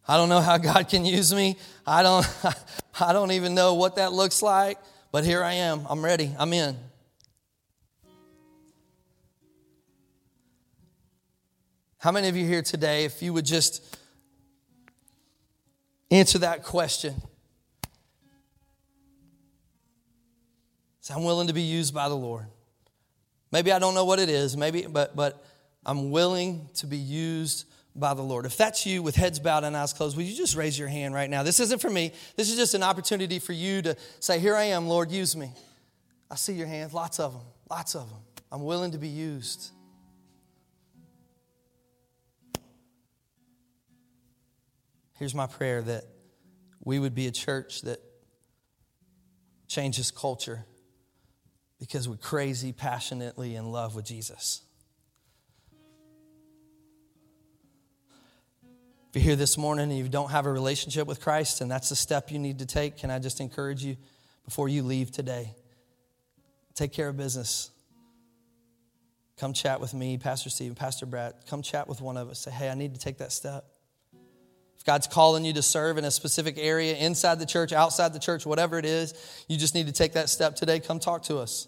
I 0.08 0.16
don't 0.16 0.30
know 0.30 0.40
how 0.40 0.58
God 0.58 0.88
can 0.88 1.04
use 1.04 1.34
me. 1.34 1.58
I 1.86 2.02
don't, 2.02 2.26
I 3.02 3.12
don't 3.12 3.34
even 3.34 3.54
know 3.54 3.74
what 3.74 3.98
that 3.98 4.14
looks 4.14 4.42
like, 4.42 4.78
but 5.12 5.26
here 5.26 5.44
I 5.44 5.54
am. 5.54 5.86
I'm 5.90 6.04
ready. 6.04 6.34
I'm 6.38 6.54
in. 6.54 6.78
How 12.00 12.12
many 12.12 12.28
of 12.28 12.38
you 12.38 12.46
here 12.46 12.62
today, 12.62 13.06
if 13.06 13.22
you 13.22 13.34
would 13.34 13.46
just 13.46 13.98
answer 16.12 16.40
that 16.40 16.64
question? 16.64 17.16
Say, 21.02 21.14
I'm 21.14 21.24
willing 21.24 21.48
to 21.48 21.54
be 21.54 21.62
used 21.62 21.94
by 21.94 22.08
the 22.10 22.16
Lord. 22.16 22.46
Maybe 23.52 23.72
I 23.72 23.80
don't 23.80 23.94
know 23.94 24.06
what 24.06 24.20
it 24.20 24.30
is, 24.30 24.56
maybe, 24.56 24.84
but 24.84 25.16
but 25.16 25.44
I'm 25.86 26.12
willing 26.12 26.70
to 26.76 26.86
be 26.86 26.98
used 26.98 27.66
by 27.98 28.14
the 28.14 28.22
Lord. 28.22 28.46
If 28.46 28.58
that's 28.58 28.86
you 28.86 29.02
with 29.02 29.16
heads 29.16 29.40
bowed 29.40 29.64
and 29.64 29.76
eyes 29.76 29.94
closed, 29.94 30.16
will 30.16 30.24
you 30.24 30.36
just 30.36 30.56
raise 30.56 30.78
your 30.78 30.88
hand 30.88 31.14
right 31.14 31.30
now? 31.30 31.44
This 31.44 31.60
isn't 31.60 31.82
for 31.82 31.90
me. 31.90 32.14
This 32.36 32.50
is 32.50 32.56
just 32.56 32.74
an 32.74 32.84
opportunity 32.84 33.40
for 33.40 33.54
you 33.54 33.82
to 33.82 33.96
say, 34.20 34.40
Here 34.40 34.56
I 34.56 34.66
am, 34.66 34.88
Lord, 34.88 35.12
use 35.12 35.36
me. 35.36 35.52
I 36.30 36.36
see 36.36 36.54
your 36.54 36.68
hands, 36.68 36.94
lots 36.94 37.20
of 37.20 37.34
them, 37.34 37.42
lots 37.70 37.96
of 37.96 38.10
them. 38.10 38.20
I'm 38.52 38.64
willing 38.64 38.92
to 38.92 38.98
be 38.98 39.08
used. 39.08 39.72
Here's 45.18 45.34
my 45.34 45.48
prayer 45.48 45.82
that 45.82 46.04
we 46.84 47.00
would 47.00 47.16
be 47.16 47.28
a 47.28 47.32
church 47.32 47.82
that 47.82 48.00
changes 49.68 50.12
culture 50.12 50.66
because 51.80 52.08
we're 52.08 52.18
crazy, 52.18 52.72
passionately 52.72 53.56
in 53.56 53.72
love 53.72 53.96
with 53.96 54.06
Jesus. 54.06 54.62
You're 59.18 59.24
here 59.24 59.36
this 59.36 59.58
morning 59.58 59.90
and 59.90 59.98
you 59.98 60.08
don't 60.08 60.30
have 60.30 60.46
a 60.46 60.52
relationship 60.52 61.08
with 61.08 61.20
Christ 61.20 61.62
and 61.62 61.72
that's 61.72 61.90
the 61.90 61.96
step 61.96 62.32
you 62.32 62.38
need 62.38 62.60
to 62.60 62.68
take, 62.68 62.98
can 62.98 63.10
I 63.10 63.18
just 63.18 63.40
encourage 63.40 63.84
you 63.84 63.98
before 64.46 64.70
you 64.70 64.84
leave 64.84 65.10
today? 65.10 65.56
Take 66.76 66.94
care 66.94 67.10
of 67.10 67.18
business. 67.18 67.72
Come 69.40 69.54
chat 69.54 69.82
with 69.82 69.96
me, 69.96 70.20
Pastor 70.20 70.52
Steve, 70.52 70.76
Pastor 70.76 71.08
Brad. 71.08 71.34
Come 71.50 71.64
chat 71.64 71.88
with 71.88 72.00
one 72.00 72.16
of 72.16 72.30
us. 72.30 72.42
Say, 72.42 72.52
hey, 72.52 72.70
I 72.70 72.76
need 72.76 72.94
to 72.94 73.00
take 73.00 73.18
that 73.18 73.32
step. 73.32 73.66
If 74.78 74.86
God's 74.86 75.08
calling 75.08 75.44
you 75.46 75.54
to 75.54 75.64
serve 75.64 75.98
in 75.98 76.06
a 76.06 76.12
specific 76.12 76.60
area, 76.60 76.96
inside 76.96 77.40
the 77.40 77.48
church, 77.48 77.74
outside 77.74 78.14
the 78.14 78.20
church, 78.20 78.46
whatever 78.46 78.78
it 78.78 78.86
is, 78.86 79.16
you 79.48 79.58
just 79.58 79.74
need 79.74 79.88
to 79.88 79.94
take 79.94 80.14
that 80.14 80.30
step 80.30 80.56
today. 80.56 80.80
Come 80.80 81.00
talk 81.00 81.24
to 81.24 81.40
us. 81.40 81.68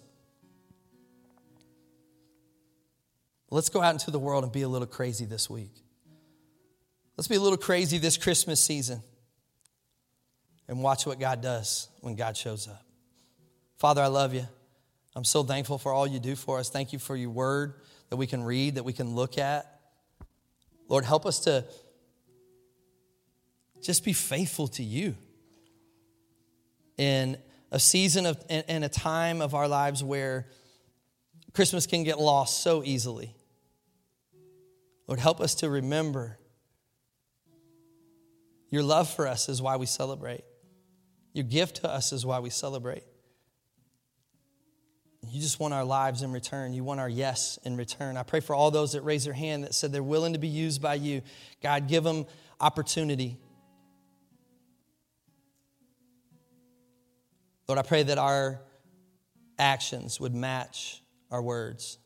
Let's 3.49 3.69
go 3.69 3.81
out 3.81 3.95
into 3.95 4.11
the 4.11 4.19
world 4.19 4.43
and 4.43 4.53
be 4.53 4.61
a 4.61 4.69
little 4.69 4.87
crazy 4.87 5.25
this 5.25 5.49
week. 5.49 5.71
Let's 7.19 7.27
be 7.27 7.35
a 7.35 7.41
little 7.41 7.57
crazy 7.57 7.97
this 7.97 8.15
Christmas 8.15 8.63
season 8.63 9.03
and 10.69 10.81
watch 10.81 11.05
what 11.05 11.19
God 11.19 11.41
does 11.41 11.89
when 11.99 12.15
God 12.15 12.37
shows 12.37 12.65
up. 12.65 12.81
Father, 13.77 14.01
I 14.01 14.07
love 14.07 14.33
you. 14.33 14.47
I'm 15.17 15.25
so 15.25 15.43
thankful 15.43 15.77
for 15.77 15.91
all 15.91 16.07
you 16.07 16.21
do 16.21 16.37
for 16.37 16.59
us. 16.59 16.69
Thank 16.69 16.93
you 16.93 16.97
for 16.97 17.17
your 17.17 17.31
word 17.31 17.73
that 18.09 18.15
we 18.15 18.25
can 18.25 18.41
read, 18.41 18.75
that 18.75 18.85
we 18.85 18.93
can 18.93 19.15
look 19.15 19.37
at. 19.37 19.81
Lord, 20.87 21.03
help 21.03 21.25
us 21.25 21.39
to 21.39 21.65
just 23.81 24.05
be 24.05 24.13
faithful 24.13 24.69
to 24.69 24.83
you 24.83 25.13
in 26.95 27.37
a 27.69 27.81
season 27.81 28.27
of 28.27 28.41
in 28.47 28.83
a 28.83 28.89
time 28.89 29.41
of 29.41 29.55
our 29.55 29.67
lives 29.67 30.01
where 30.01 30.47
Christmas 31.51 31.85
can 31.85 32.05
get 32.05 32.17
lost 32.17 32.63
so 32.63 32.81
easily. 32.81 33.35
Lord, 35.05 35.19
help 35.19 35.41
us 35.41 35.55
to 35.55 35.69
remember 35.69 36.38
your 38.69 38.83
love 38.83 39.09
for 39.09 39.27
us 39.27 39.49
is 39.49 39.61
why 39.61 39.77
we 39.77 39.85
celebrate. 39.85 40.43
Your 41.33 41.43
gift 41.43 41.77
to 41.77 41.89
us 41.89 42.11
is 42.11 42.25
why 42.25 42.39
we 42.39 42.49
celebrate. 42.49 43.03
You 45.27 45.41
just 45.41 45.59
want 45.59 45.73
our 45.73 45.83
lives 45.83 46.21
in 46.21 46.31
return. 46.31 46.73
You 46.73 46.83
want 46.83 46.99
our 46.99 47.09
yes 47.09 47.59
in 47.63 47.75
return. 47.77 48.17
I 48.17 48.23
pray 48.23 48.39
for 48.39 48.55
all 48.55 48.71
those 48.71 48.93
that 48.93 49.01
raise 49.01 49.25
their 49.25 49.33
hand 49.33 49.63
that 49.63 49.75
said 49.75 49.91
they're 49.91 50.01
willing 50.01 50.33
to 50.33 50.39
be 50.39 50.47
used 50.47 50.81
by 50.81 50.95
you. 50.95 51.21
God, 51.61 51.87
give 51.87 52.03
them 52.03 52.25
opportunity. 52.59 53.37
Lord, 57.67 57.77
I 57.77 57.83
pray 57.83 58.03
that 58.03 58.17
our 58.17 58.61
actions 59.59 60.19
would 60.19 60.33
match 60.33 61.03
our 61.29 61.41
words. 61.41 61.99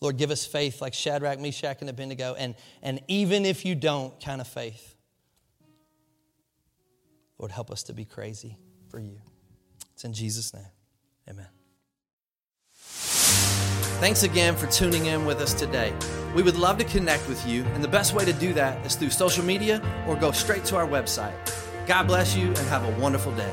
Lord, 0.00 0.16
give 0.16 0.30
us 0.30 0.44
faith 0.44 0.80
like 0.82 0.94
Shadrach, 0.94 1.40
Meshach, 1.40 1.78
and 1.80 1.88
Abednego, 1.88 2.34
and, 2.36 2.54
and 2.82 3.00
even 3.08 3.46
if 3.46 3.64
you 3.64 3.74
don't, 3.74 4.18
kind 4.22 4.40
of 4.40 4.46
faith. 4.46 4.94
Lord, 7.38 7.50
help 7.50 7.70
us 7.70 7.84
to 7.84 7.92
be 7.92 8.04
crazy 8.04 8.58
for 8.88 8.98
you. 8.98 9.18
It's 9.92 10.04
in 10.04 10.12
Jesus' 10.12 10.52
name. 10.52 10.66
Amen. 11.28 11.48
Thanks 14.00 14.22
again 14.24 14.56
for 14.56 14.66
tuning 14.66 15.06
in 15.06 15.24
with 15.24 15.40
us 15.40 15.54
today. 15.54 15.94
We 16.34 16.42
would 16.42 16.56
love 16.56 16.78
to 16.78 16.84
connect 16.84 17.26
with 17.28 17.46
you, 17.46 17.62
and 17.62 17.82
the 17.82 17.88
best 17.88 18.12
way 18.12 18.24
to 18.24 18.32
do 18.32 18.52
that 18.52 18.84
is 18.84 18.96
through 18.96 19.10
social 19.10 19.44
media 19.44 19.80
or 20.06 20.16
go 20.16 20.32
straight 20.32 20.64
to 20.66 20.76
our 20.76 20.86
website. 20.86 21.32
God 21.86 22.06
bless 22.06 22.36
you 22.36 22.48
and 22.48 22.58
have 22.58 22.84
a 22.84 23.00
wonderful 23.00 23.32
day. 23.32 23.52